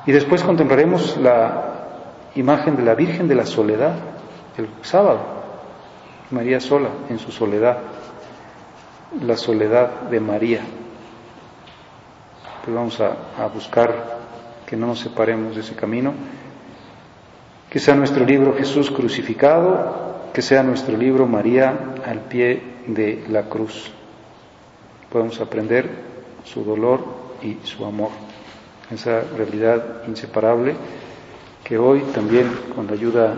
Y 0.07 0.12
después 0.12 0.42
contemplaremos 0.42 1.16
la 1.18 1.74
imagen 2.35 2.76
de 2.76 2.83
la 2.83 2.94
Virgen 2.94 3.28
de 3.28 3.35
la 3.35 3.46
Soledad 3.46 3.94
el 4.57 4.68
sábado. 4.83 5.20
María 6.31 6.61
sola, 6.61 6.88
en 7.09 7.18
su 7.18 7.33
soledad. 7.33 7.78
La 9.22 9.37
soledad 9.37 10.02
de 10.11 10.20
María. 10.20 10.61
Pues 12.64 12.76
vamos 12.76 13.00
a, 13.00 13.16
a 13.42 13.46
buscar 13.46 14.18
que 14.66 14.76
no 14.76 14.88
nos 14.88 15.00
separemos 15.00 15.54
de 15.54 15.62
ese 15.62 15.74
camino. 15.74 16.12
Que 17.70 17.78
sea 17.78 17.94
nuestro 17.94 18.24
libro 18.24 18.57
Jesús 18.57 18.90
crucificado, 18.90 20.31
que 20.33 20.42
sea 20.42 20.62
nuestro 20.62 20.96
libro 20.96 21.26
María 21.26 21.94
al 22.04 22.20
pie 22.20 22.62
de 22.87 23.24
la 23.28 23.44
cruz. 23.44 23.90
Podemos 25.11 25.40
aprender 25.40 25.88
su 26.44 26.64
dolor 26.64 27.04
y 27.42 27.59
su 27.64 27.85
amor, 27.85 28.11
esa 28.90 29.20
realidad 29.37 30.02
inseparable 30.07 30.74
que 31.64 31.76
hoy 31.76 32.00
también 32.14 32.50
con 32.74 32.87
la 32.87 32.94
ayuda 32.94 33.37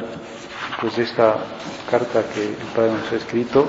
pues, 0.80 0.96
de 0.96 1.02
esta 1.02 1.36
carta 1.90 2.22
que 2.32 2.42
el 2.42 2.54
Padre 2.74 2.92
nos 2.92 3.12
ha 3.12 3.16
escrito, 3.16 3.66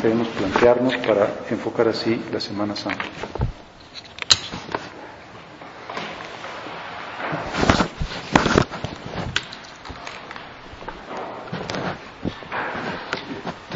queremos 0.00 0.28
plantearnos 0.28 0.96
para 0.98 1.28
enfocar 1.50 1.88
así 1.88 2.22
la 2.32 2.40
Semana 2.40 2.74
Santa. 2.74 3.04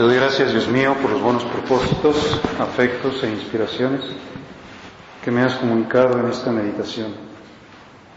Te 0.02 0.08
doy 0.08 0.16
gracias, 0.16 0.50
Dios 0.50 0.66
mío, 0.66 0.96
por 1.00 1.12
los 1.12 1.22
buenos 1.22 1.44
propósitos, 1.44 2.40
afectos 2.58 3.22
e 3.22 3.30
inspiraciones 3.30 4.00
que 5.24 5.30
me 5.30 5.42
has 5.42 5.54
comunicado 5.54 6.18
en 6.18 6.26
esta 6.28 6.50
meditación. 6.50 7.14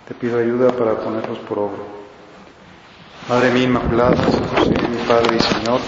Te 0.08 0.16
pido 0.16 0.40
ayuda 0.40 0.72
para 0.72 0.96
ponerlos 0.96 1.38
por 1.48 1.60
obra. 1.60 1.84
Madre 3.30 3.52
mía 3.52 3.66
Inmaculada, 3.66 4.16
San 4.16 4.48
José, 4.48 4.74
mi 4.90 4.98
Padre 5.08 5.38
y 5.38 5.40
Señor, 5.40 5.80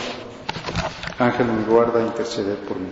Ángel 1.17 1.47
mi 1.47 1.63
guarda, 1.63 1.99
interceder 1.99 2.57
por 2.57 2.77
mí. 2.77 2.89